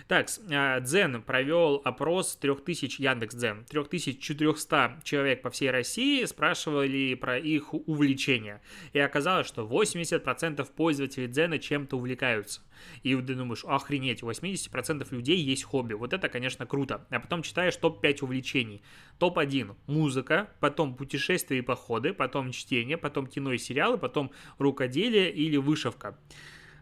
Так, 0.07 0.27
а, 0.51 0.79
Дзен 0.79 1.21
провел 1.21 1.81
опрос 1.83 2.35
3000, 2.35 3.01
Яндекс 3.01 3.35
Дзен, 3.35 3.65
3400 3.69 4.99
человек 5.03 5.41
по 5.41 5.49
всей 5.49 5.71
России 5.71 6.23
спрашивали 6.25 7.15
про 7.15 7.37
их 7.37 7.73
увлечения. 7.73 8.61
И 8.93 8.99
оказалось, 8.99 9.47
что 9.47 9.63
80% 9.65 10.69
пользователей 10.71 11.27
Дзена 11.27 11.59
чем-то 11.59 11.97
увлекаются. 11.97 12.61
И 13.03 13.15
ты 13.15 13.35
думаешь, 13.35 13.63
охренеть, 13.65 14.23
у 14.23 14.29
80% 14.29 15.07
людей 15.11 15.37
есть 15.37 15.63
хобби. 15.63 15.93
Вот 15.93 16.13
это, 16.13 16.29
конечно, 16.29 16.65
круто. 16.65 17.05
А 17.09 17.19
потом 17.19 17.43
читаешь 17.43 17.75
топ-5 17.75 18.23
увлечений. 18.23 18.81
Топ-1– 19.19 19.75
музыка, 19.87 20.49
потом 20.59 20.95
путешествия 20.95 21.59
и 21.59 21.61
походы, 21.61 22.13
потом 22.13 22.51
чтение, 22.51 22.97
потом 22.97 23.27
кино 23.27 23.53
и 23.53 23.57
сериалы, 23.57 23.97
потом 23.97 24.31
рукоделие 24.57 25.31
или 25.31 25.57
вышивка. 25.57 26.17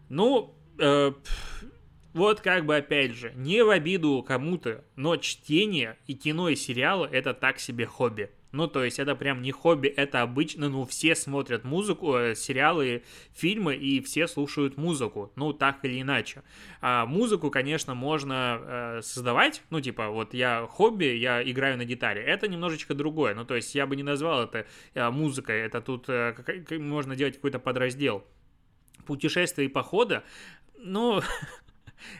Ну, 0.08 0.54
э, 0.78 1.12
вот 2.12 2.40
как 2.40 2.66
бы 2.66 2.76
опять 2.76 3.12
же, 3.12 3.32
не 3.34 3.64
в 3.64 3.70
обиду 3.70 4.22
кому-то, 4.26 4.84
но 4.96 5.16
чтение 5.16 5.96
и 6.06 6.14
кино 6.14 6.48
и 6.50 6.56
сериалы– 6.56 7.08
это 7.12 7.32
так 7.32 7.58
себе 7.58 7.86
хобби. 7.86 8.30
Ну, 8.52 8.68
то 8.68 8.84
есть 8.84 8.98
это 8.98 9.14
прям 9.14 9.40
не 9.40 9.50
хобби, 9.50 9.88
это 9.88 10.20
обычно, 10.20 10.68
ну, 10.68 10.84
все 10.84 11.14
смотрят 11.14 11.64
музыку, 11.64 12.16
э, 12.16 12.34
сериалы, 12.34 13.02
фильмы, 13.32 13.74
и 13.74 14.02
все 14.02 14.28
слушают 14.28 14.76
музыку, 14.76 15.32
ну, 15.36 15.54
так 15.54 15.82
или 15.84 16.02
иначе. 16.02 16.42
А 16.82 17.06
музыку, 17.06 17.50
конечно, 17.50 17.94
можно 17.94 18.60
э, 18.60 19.00
создавать, 19.02 19.62
ну, 19.70 19.80
типа, 19.80 20.08
вот 20.08 20.34
я 20.34 20.66
хобби, 20.70 21.16
я 21.16 21.42
играю 21.42 21.78
на 21.78 21.86
гитаре, 21.86 22.22
это 22.22 22.46
немножечко 22.46 22.94
другое, 22.94 23.34
ну, 23.34 23.46
то 23.46 23.56
есть 23.56 23.74
я 23.74 23.86
бы 23.86 23.96
не 23.96 24.02
назвал 24.02 24.44
это 24.44 24.66
э, 24.92 25.10
музыкой, 25.10 25.60
это 25.60 25.80
тут 25.80 26.04
э, 26.08 26.34
как, 26.34 26.78
можно 26.78 27.16
делать 27.16 27.36
какой-то 27.36 27.58
подраздел. 27.58 28.22
Путешествия 29.06 29.64
и 29.64 29.68
похода, 29.68 30.24
ну, 30.76 31.22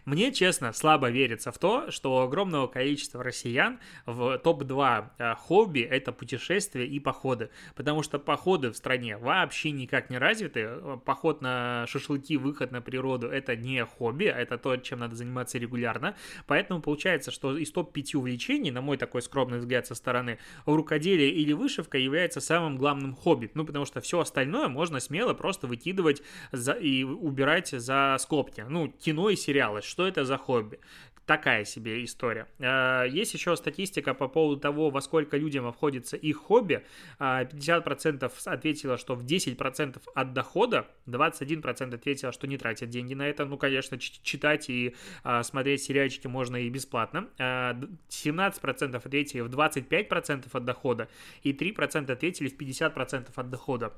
Мне, 0.05 0.33
честно, 0.33 0.73
слабо 0.73 1.11
верится 1.11 1.53
в 1.53 1.59
то, 1.59 1.91
что 1.91 2.17
у 2.17 2.19
огромного 2.21 2.67
количества 2.67 3.23
россиян 3.23 3.79
в 4.07 4.39
топ-2 4.39 5.05
э, 5.19 5.35
хобби 5.35 5.81
это 5.81 6.13
путешествия 6.13 6.87
и 6.87 6.99
походы. 7.01 7.51
Потому 7.75 8.03
что 8.03 8.19
походы 8.19 8.71
в 8.71 8.77
стране 8.77 9.17
вообще 9.17 9.71
никак 9.71 10.11
не 10.11 10.19
развиты. 10.19 10.71
Поход 11.05 11.41
на 11.41 11.87
шашлыки, 11.89 12.37
выход 12.37 12.73
на 12.73 12.81
природу 12.81 13.29
это 13.29 13.57
не 13.57 13.85
хобби, 13.85 14.27
а 14.27 14.39
это 14.39 14.59
то, 14.59 14.77
чем 14.77 15.01
надо 15.01 15.17
заниматься 15.17 15.59
регулярно. 15.59 16.17
Поэтому 16.47 16.81
получается, 16.81 17.31
что 17.31 17.57
из 17.57 17.71
топ-5 17.73 18.17
увлечений, 18.17 18.71
на 18.71 18.81
мой 18.81 18.97
такой 18.97 19.23
скромный 19.23 19.59
взгляд 19.59 19.87
со 19.87 19.95
стороны, 19.95 20.39
рукоделие 20.67 21.31
или 21.31 21.53
вышивка 21.53 21.99
является 21.99 22.41
самым 22.41 22.77
главным 22.77 23.15
хобби. 23.15 23.51
Ну, 23.55 23.65
потому 23.65 23.85
что 23.85 24.01
все 24.01 24.21
остальное 24.21 24.69
можно 24.69 25.01
смело 25.01 25.35
просто 25.35 25.67
выкидывать 25.67 26.23
за, 26.53 26.73
и 26.73 27.05
убирать 27.05 27.71
за 27.71 28.17
скобки. 28.19 28.65
Ну, 28.69 28.89
кино 28.89 29.31
и 29.31 29.37
сериал 29.37 29.72
понравилось, 29.73 29.85
что 29.85 30.07
это 30.07 30.25
за 30.25 30.39
хобби. 30.39 30.79
Такая 31.25 31.65
себе 31.65 32.05
история. 32.05 32.49
А, 32.59 33.05
есть 33.05 33.33
еще 33.35 33.57
статистика 33.57 34.13
по 34.13 34.29
поводу 34.29 34.61
того, 34.61 34.91
во 34.91 35.01
сколько 35.01 35.37
людям 35.37 35.67
обходится 35.67 36.17
их 36.17 36.37
хобби. 36.37 36.83
50% 37.21 38.33
а, 38.47 38.53
ответило, 38.53 38.99
что 38.99 39.15
в 39.15 39.25
10% 39.25 40.03
от 40.15 40.33
дохода, 40.33 40.89
21% 41.07 41.95
ответило, 41.95 42.33
что 42.33 42.49
не 42.49 42.59
тратят 42.59 42.91
деньги 42.91 43.15
на 43.15 43.29
это. 43.29 43.45
Ну, 43.45 43.57
конечно, 43.57 43.99
читать 43.99 44.69
и 44.69 44.97
а, 45.23 45.45
смотреть 45.45 45.83
сериальчики 45.83 46.27
можно 46.27 46.57
и 46.57 46.69
бесплатно. 46.69 47.29
17% 47.39 48.97
ответили 48.97 49.43
в 49.43 49.49
25% 49.49 50.49
от 50.53 50.65
дохода, 50.65 51.09
и 51.45 51.53
3% 51.53 52.11
ответили 52.11 52.49
в 52.49 52.59
50% 52.59 53.29
от 53.37 53.51
дохода 53.51 53.93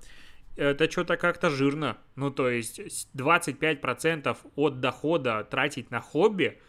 это 0.57 0.91
что-то 0.91 1.17
как-то 1.17 1.51
жирно. 1.51 1.99
Ну, 2.17 2.31
то 2.31 2.49
есть 2.49 2.81
25% 3.15 4.37
от 4.57 4.81
дохода 4.81 5.45
тратить 5.45 5.91
на 5.91 6.01
хобби, 6.01 6.61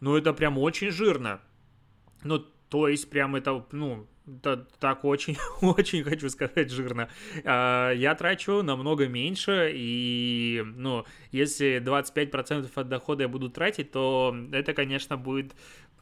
ну, 0.00 0.16
это 0.16 0.32
прям 0.32 0.58
очень 0.58 0.90
жирно. 0.90 1.40
Ну, 2.22 2.38
то 2.68 2.88
есть 2.88 3.08
прям 3.08 3.36
это, 3.36 3.64
ну, 3.72 4.06
это 4.26 4.66
так 4.80 5.04
очень, 5.04 5.36
очень 5.62 6.02
хочу 6.02 6.28
сказать 6.28 6.70
жирно. 6.70 7.08
А, 7.44 7.92
я 7.92 8.14
трачу 8.14 8.62
намного 8.62 9.06
меньше, 9.06 9.70
и, 9.74 10.62
ну, 10.64 11.04
если 11.30 11.80
25% 11.84 12.70
от 12.74 12.88
дохода 12.88 13.22
я 13.22 13.28
буду 13.28 13.48
тратить, 13.48 13.92
то 13.92 14.36
это, 14.52 14.74
конечно, 14.74 15.16
будет 15.16 15.54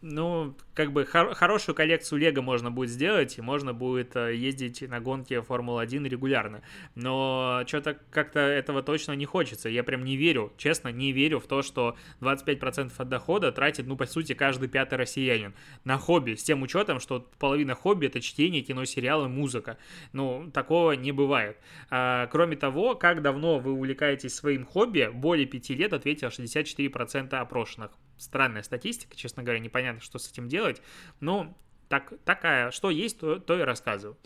ну, 0.04 0.54
как 0.74 0.92
бы 0.92 1.06
хор- 1.06 1.34
хорошую 1.34 1.74
коллекцию 1.74 2.18
Лего 2.18 2.42
можно 2.42 2.70
будет 2.70 2.90
сделать, 2.90 3.38
и 3.38 3.42
можно 3.42 3.72
будет 3.72 4.14
э, 4.16 4.36
ездить 4.36 4.82
на 4.82 5.00
гонки 5.00 5.40
Формулы-1 5.40 6.06
регулярно. 6.06 6.62
Но 6.94 7.62
что-то 7.66 7.98
как-то 8.10 8.40
этого 8.40 8.82
точно 8.82 9.12
не 9.12 9.24
хочется. 9.24 9.70
Я 9.70 9.82
прям 9.82 10.04
не 10.04 10.16
верю, 10.16 10.52
честно, 10.58 10.88
не 10.88 11.12
верю 11.12 11.40
в 11.40 11.46
то, 11.46 11.62
что 11.62 11.96
25% 12.20 12.92
от 12.98 13.08
дохода 13.08 13.50
тратит, 13.50 13.86
ну, 13.86 13.96
по 13.96 14.04
сути, 14.04 14.34
каждый 14.34 14.68
пятый 14.68 14.96
россиянин 14.96 15.54
на 15.84 15.96
хобби, 15.96 16.34
с 16.34 16.42
тем 16.42 16.62
учетом, 16.62 17.00
что 17.00 17.26
половина 17.38 17.74
хобби— 17.74 18.06
это 18.08 18.20
чтение, 18.20 18.60
кино, 18.60 18.84
сериалы, 18.84 19.28
музыка. 19.28 19.78
Ну, 20.12 20.50
такого 20.52 20.92
не 20.92 21.12
бывает. 21.12 21.56
А, 21.88 22.26
кроме 22.26 22.56
того, 22.56 22.94
как 22.94 23.22
давно 23.22 23.58
вы 23.58 23.72
увлекаетесь 23.72 24.34
своим 24.34 24.66
хобби, 24.66 25.10
более 25.14 25.46
5 25.46 25.70
лет 25.70 25.94
ответило 25.94 26.28
64% 26.28 27.34
опрошенных 27.40 27.92
странная 28.18 28.62
статистика, 28.62 29.16
честно 29.16 29.42
говоря, 29.42 29.60
непонятно, 29.60 30.00
что 30.00 30.18
с 30.18 30.30
этим 30.30 30.48
делать. 30.48 30.82
Но 31.20 31.56
так, 31.88 32.12
такая, 32.24 32.70
что 32.70 32.90
есть, 32.90 33.18
то, 33.18 33.38
то 33.38 33.58
и 33.58 33.62
рассказываю. 33.62 34.16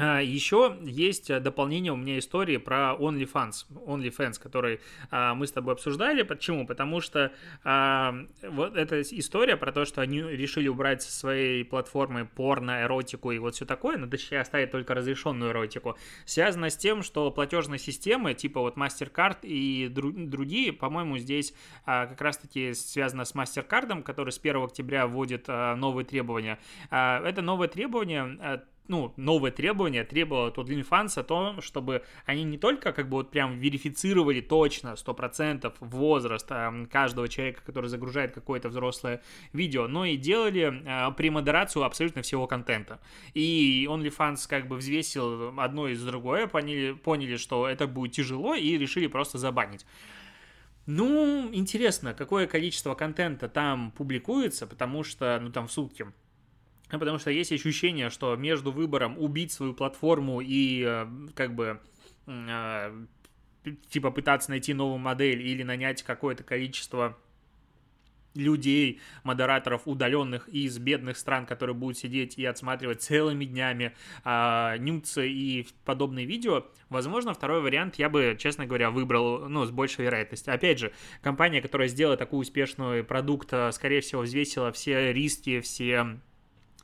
А, 0.00 0.20
Еще 0.20 0.78
есть 0.82 1.28
дополнение 1.42 1.92
у 1.92 1.96
меня 1.96 2.18
истории 2.18 2.56
про 2.56 2.96
OnlyFans, 2.98 3.66
OnlyFans, 3.70 4.40
который 4.40 4.80
а, 5.10 5.34
мы 5.34 5.46
с 5.46 5.52
тобой 5.52 5.74
обсуждали. 5.74 6.22
Почему? 6.22 6.66
Потому 6.66 7.02
что 7.02 7.32
а, 7.64 8.14
вот 8.42 8.76
эта 8.76 9.02
история 9.02 9.58
про 9.58 9.72
то, 9.72 9.84
что 9.84 10.00
они 10.00 10.22
решили 10.22 10.68
убрать 10.68 11.02
со 11.02 11.12
своей 11.12 11.64
платформы 11.64 12.24
порно, 12.24 12.82
эротику 12.82 13.30
и 13.30 13.38
вот 13.38 13.56
все 13.56 13.66
такое, 13.66 13.98
но 13.98 14.06
точнее 14.06 14.40
оставить 14.40 14.70
только 14.70 14.94
разрешенную 14.94 15.50
эротику, 15.50 15.96
связана 16.24 16.70
с 16.70 16.76
тем, 16.78 17.02
что 17.02 17.30
платежные 17.30 17.78
системы 17.78 18.32
типа 18.32 18.60
вот 18.60 18.78
MasterCard 18.78 19.40
и 19.42 19.88
дру- 19.88 20.26
другие, 20.26 20.72
по-моему, 20.72 21.18
здесь 21.18 21.52
как 21.84 22.20
раз-таки 22.20 22.72
связано 22.72 23.26
с 23.26 23.34
MasterCard, 23.34 24.02
который 24.02 24.30
с 24.30 24.38
1 24.38 24.64
октября 24.64 25.06
вводит 25.06 25.48
новые 25.48 26.06
требования. 26.06 26.58
Это 26.90 27.42
новое 27.42 27.68
требование 27.68 28.64
ну, 28.90 29.14
новое 29.16 29.52
требование 29.52 30.02
требовало 30.02 30.48
от 30.48 30.58
OnlyFans 30.58 31.20
о 31.20 31.22
том, 31.22 31.62
чтобы 31.62 32.02
они 32.26 32.42
не 32.42 32.58
только 32.58 32.92
как 32.92 33.08
бы 33.08 33.18
вот 33.18 33.30
прям 33.30 33.56
верифицировали 33.60 34.40
точно 34.40 34.94
100% 34.94 35.72
возраст 35.78 36.46
э, 36.50 36.86
каждого 36.90 37.28
человека, 37.28 37.62
который 37.64 37.86
загружает 37.86 38.32
какое-то 38.32 38.68
взрослое 38.68 39.22
видео, 39.52 39.86
но 39.86 40.04
и 40.04 40.16
делали 40.16 40.82
э, 40.84 41.12
премодерацию 41.12 41.84
абсолютно 41.84 42.22
всего 42.22 42.48
контента. 42.48 42.98
И 43.32 43.86
OnlyFans 43.88 44.48
как 44.48 44.66
бы 44.66 44.74
взвесил 44.74 45.56
одно 45.56 45.86
из 45.86 46.02
другое, 46.02 46.48
поняли, 46.48 46.92
поняли, 46.92 47.36
что 47.36 47.68
это 47.68 47.86
будет 47.86 48.12
тяжело 48.12 48.56
и 48.56 48.76
решили 48.76 49.06
просто 49.06 49.38
забанить. 49.38 49.86
Ну, 50.86 51.48
интересно, 51.52 52.12
какое 52.12 52.48
количество 52.48 52.96
контента 52.96 53.48
там 53.48 53.92
публикуется, 53.92 54.66
потому 54.66 55.04
что, 55.04 55.38
ну, 55.40 55.52
там 55.52 55.68
в 55.68 55.72
сутки. 55.72 56.06
Потому 56.90 57.18
что 57.18 57.30
есть 57.30 57.52
ощущение, 57.52 58.10
что 58.10 58.34
между 58.36 58.72
выбором 58.72 59.18
убить 59.18 59.52
свою 59.52 59.74
платформу 59.74 60.40
и 60.40 60.84
э, 60.84 61.06
как 61.34 61.54
бы 61.54 61.80
э, 62.26 63.06
типа 63.90 64.10
пытаться 64.10 64.50
найти 64.50 64.74
новую 64.74 64.98
модель 64.98 65.42
или 65.42 65.62
нанять 65.62 66.02
какое-то 66.02 66.42
количество 66.42 67.16
людей, 68.34 69.00
модераторов 69.24 69.82
удаленных 69.86 70.48
из 70.48 70.78
бедных 70.78 71.16
стран, 71.16 71.46
которые 71.46 71.74
будут 71.74 71.98
сидеть 71.98 72.38
и 72.38 72.44
отсматривать 72.44 73.02
целыми 73.02 73.44
днями 73.44 73.94
а, 74.24 74.76
нюцы 74.78 75.28
и 75.28 75.66
подобные 75.84 76.26
видео, 76.26 76.66
возможно, 76.88 77.34
второй 77.34 77.60
вариант 77.60 77.96
я 77.96 78.08
бы, 78.08 78.36
честно 78.38 78.66
говоря, 78.66 78.90
выбрал, 78.90 79.48
ну, 79.48 79.64
с 79.64 79.70
большей 79.70 80.04
вероятностью. 80.04 80.54
Опять 80.54 80.78
же, 80.78 80.92
компания, 81.22 81.60
которая 81.60 81.88
сделала 81.88 82.16
такой 82.16 82.40
успешный 82.40 83.02
продукт, 83.02 83.48
а, 83.52 83.72
скорее 83.72 84.00
всего, 84.00 84.22
взвесила 84.22 84.70
все 84.72 85.12
риски, 85.12 85.60
все 85.60 86.20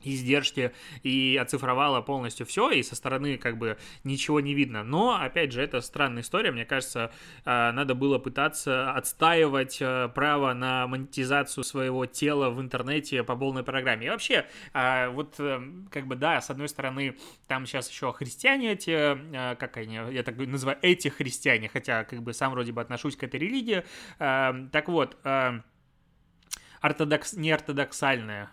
издержки 0.03 0.73
и 1.03 1.39
оцифровала 1.41 2.01
полностью 2.01 2.45
все, 2.45 2.69
и 2.71 2.83
со 2.83 2.95
стороны 2.95 3.37
как 3.37 3.57
бы 3.57 3.77
ничего 4.03 4.39
не 4.39 4.53
видно. 4.53 4.83
Но, 4.83 5.19
опять 5.19 5.51
же, 5.51 5.61
это 5.61 5.81
странная 5.81 6.21
история. 6.21 6.51
Мне 6.51 6.65
кажется, 6.65 7.11
а, 7.45 7.71
надо 7.71 7.95
было 7.95 8.19
пытаться 8.19 8.91
отстаивать 8.91 9.79
а, 9.81 10.09
право 10.09 10.53
на 10.53 10.87
монетизацию 10.87 11.63
своего 11.63 12.05
тела 12.05 12.49
в 12.49 12.61
интернете 12.61 13.23
по 13.23 13.35
полной 13.35 13.63
программе. 13.63 14.07
И 14.07 14.09
вообще, 14.09 14.45
а, 14.73 15.09
вот 15.09 15.35
э, 15.39 15.61
как 15.91 16.07
бы, 16.07 16.15
да, 16.15 16.41
с 16.41 16.49
одной 16.49 16.69
стороны, 16.69 17.17
там 17.47 17.65
сейчас 17.65 17.89
еще 17.89 18.11
христиане 18.13 18.73
эти, 18.73 19.55
как 19.55 19.77
они, 19.77 19.99
я 20.11 20.23
так 20.23 20.37
называю, 20.37 20.77
эти 20.81 21.07
христиане, 21.07 21.69
хотя 21.69 22.03
как 22.03 22.21
бы 22.21 22.33
сам 22.33 22.51
вроде 22.51 22.71
бы 22.71 22.81
отношусь 22.81 23.15
к 23.15 23.23
этой 23.23 23.39
религии. 23.39 23.83
Так 24.17 24.87
вот, 24.87 25.17
ортодокс, 26.81 27.33
неортодоксальная 27.33 28.49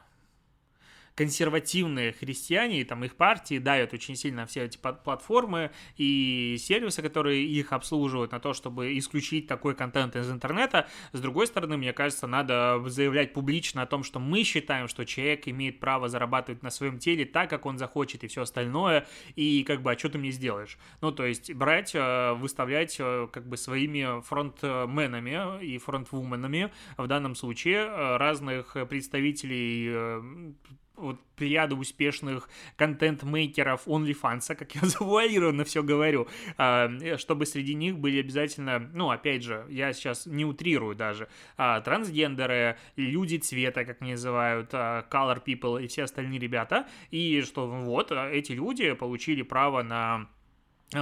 консервативные 1.15 2.13
христиане, 2.13 2.81
и 2.81 2.85
там 2.85 3.05
их 3.05 3.15
партии 3.15 3.59
давят 3.59 3.93
очень 3.95 4.17
сильно 4.17 4.47
все 4.47 4.65
эти 4.65 4.79
платформы 4.79 5.71
и 5.97 6.57
сервисы, 6.59 7.03
которые 7.03 7.45
их 7.45 7.73
обслуживают 7.73 8.33
на 8.33 8.41
то, 8.41 8.53
чтобы 8.53 8.99
исключить 8.99 9.47
такой 9.47 9.75
контент 9.75 10.17
из 10.17 10.31
интернета. 10.31 10.89
С 11.13 11.21
другой 11.21 11.47
стороны, 11.47 11.77
мне 11.77 11.93
кажется, 11.93 12.27
надо 12.27 12.83
заявлять 12.87 13.33
публично 13.33 13.83
о 13.83 13.87
том, 13.87 14.03
что 14.03 14.19
мы 14.19 14.43
считаем, 14.43 14.89
что 14.89 15.05
человек 15.05 15.47
имеет 15.47 15.79
право 15.79 16.09
зарабатывать 16.09 16.63
на 16.63 16.71
своем 16.71 16.99
теле 16.99 17.25
так, 17.25 17.49
как 17.49 17.67
он 17.67 17.79
захочет, 17.79 18.25
и 18.25 18.27
все 18.27 18.43
остальное, 18.43 19.07
и 19.37 19.63
как 19.65 19.83
бы, 19.83 19.93
а 19.93 19.99
что 19.99 20.09
ты 20.09 20.19
мне 20.19 20.33
сделаешь? 20.33 20.79
Ну, 21.01 21.13
то 21.13 21.25
есть 21.25 21.53
брать, 21.55 21.95
э, 21.95 22.33
выставлять 22.35 22.97
э, 22.99 23.29
как 23.33 23.49
бы 23.49 23.57
своими 23.57 24.21
фронтменами 24.23 25.65
и 25.65 25.79
фронтвуменами 25.79 26.73
в 26.97 27.07
данном 27.07 27.35
случае 27.37 27.87
э, 27.87 28.17
разных 28.17 28.77
представителей 28.89 30.55
вот 30.97 31.21
плеяду 31.37 31.77
успешных 31.77 32.49
контент-мейкеров 32.77 33.87
OnlyFans, 33.87 34.55
как 34.55 34.75
я 34.75 34.81
завуалированно 34.87 35.65
все 35.65 35.83
говорю, 35.83 36.29
а, 36.57 36.91
чтобы 37.19 37.47
среди 37.47 37.75
них 37.75 37.99
были 37.99 38.21
обязательно, 38.21 38.79
ну, 38.93 39.11
опять 39.11 39.43
же, 39.43 39.67
я 39.69 39.93
сейчас 39.93 40.27
не 40.27 40.45
утрирую 40.45 40.95
даже, 40.95 41.29
а, 41.57 41.81
трансгендеры, 41.81 42.79
люди 42.97 43.37
цвета, 43.39 43.85
как 43.85 44.01
они 44.03 44.13
называют, 44.13 44.71
а, 44.73 45.07
color 45.11 45.43
people 45.45 45.83
и 45.83 45.89
все 45.89 46.05
остальные 46.05 46.39
ребята, 46.39 46.87
и 47.11 47.43
что 47.43 47.67
вот 47.67 48.13
эти 48.13 48.53
люди 48.53 48.93
получили 48.93 49.43
право 49.43 49.83
на 49.83 50.29
Э, 50.44 50.44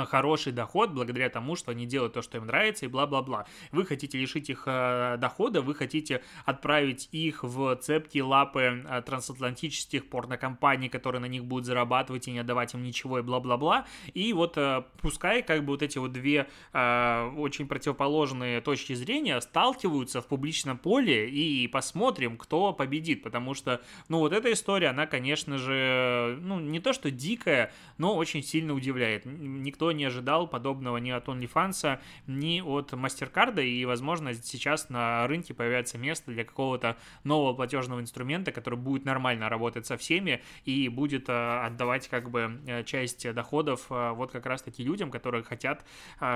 хороший 0.06 0.52
доход 0.52 0.90
благодаря 0.90 1.28
тому, 1.28 1.56
что 1.56 1.70
они 1.70 1.86
делают 1.86 2.14
то, 2.14 2.22
что 2.22 2.38
им 2.38 2.46
нравится, 2.46 2.86
и 2.86 2.88
бла-бла-бла. 2.88 3.46
Вы 3.70 3.84
хотите 3.84 4.18
лишить 4.18 4.50
их 4.50 4.64
э, 4.66 5.16
дохода, 5.18 5.62
вы 5.62 5.74
хотите 5.74 6.22
отправить 6.44 7.08
их 7.12 7.42
в 7.42 7.76
цепкие 7.76 8.24
лапы 8.24 8.84
э, 8.88 9.02
трансатлантических 9.02 10.08
порнокомпаний, 10.08 10.88
которые 10.88 11.20
на 11.20 11.26
них 11.26 11.44
будут 11.44 11.66
зарабатывать 11.66 12.28
и 12.28 12.32
не 12.32 12.40
отдавать 12.40 12.74
им 12.74 12.82
ничего, 12.82 13.18
и 13.18 13.22
бла-бла-бла. 13.22 13.86
И 14.14 14.32
вот 14.32 14.56
э, 14.56 14.84
пускай 15.00 15.42
как 15.42 15.64
бы 15.64 15.72
вот 15.72 15.82
эти 15.82 15.98
вот 15.98 16.12
две 16.12 16.48
э, 16.72 17.32
очень 17.36 17.66
противоположные 17.66 18.60
точки 18.60 18.94
зрения 18.94 19.40
сталкиваются 19.40 20.20
в 20.20 20.26
публичном 20.26 20.78
поле, 20.78 21.28
и 21.28 21.66
посмотрим, 21.68 22.36
кто 22.36 22.72
победит, 22.72 23.22
потому 23.22 23.54
что, 23.54 23.80
ну, 24.08 24.18
вот 24.18 24.32
эта 24.32 24.52
история, 24.52 24.88
она, 24.88 25.06
конечно 25.06 25.58
же, 25.58 26.38
ну, 26.40 26.60
не 26.60 26.80
то 26.80 26.92
что 26.92 27.10
дикая, 27.10 27.72
но 27.98 28.16
очень 28.16 28.42
сильно 28.42 28.74
удивляет. 28.74 29.24
Никто 29.24 29.81
никто 29.82 29.92
не 29.92 30.04
ожидал 30.04 30.46
подобного 30.46 30.98
ни 30.98 31.10
от 31.10 31.26
OnlyFans, 31.26 31.98
ни 32.26 32.60
от 32.60 32.92
MasterCard, 32.92 33.64
и, 33.64 33.84
возможно, 33.84 34.32
сейчас 34.34 34.88
на 34.90 35.26
рынке 35.26 35.54
появится 35.54 35.98
место 35.98 36.30
для 36.30 36.44
какого-то 36.44 36.96
нового 37.24 37.52
платежного 37.54 38.00
инструмента, 38.00 38.52
который 38.52 38.78
будет 38.78 39.04
нормально 39.04 39.48
работать 39.48 39.86
со 39.86 39.96
всеми 39.96 40.40
и 40.64 40.88
будет 40.88 41.28
э, 41.28 41.66
отдавать 41.66 42.08
как 42.08 42.30
бы 42.30 42.60
э, 42.66 42.84
часть 42.84 43.32
доходов 43.32 43.86
э, 43.90 44.12
вот 44.12 44.30
как 44.30 44.46
раз-таки 44.46 44.84
людям, 44.84 45.10
которые 45.10 45.42
хотят 45.42 45.84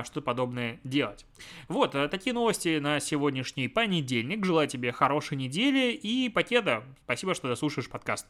что-то 0.03 0.21
подобное 0.21 0.79
делать. 0.83 1.25
Вот, 1.67 1.91
такие 1.91 2.33
новости 2.33 2.79
на 2.79 2.99
сегодняшний 2.99 3.67
понедельник. 3.67 4.45
Желаю 4.45 4.67
тебе 4.67 4.91
хорошей 4.91 5.37
недели 5.37 5.93
и 5.93 6.29
покеда. 6.29 6.83
Спасибо, 7.05 7.33
что 7.33 7.47
дослушаешь 7.47 7.89
подкаст. 7.89 8.27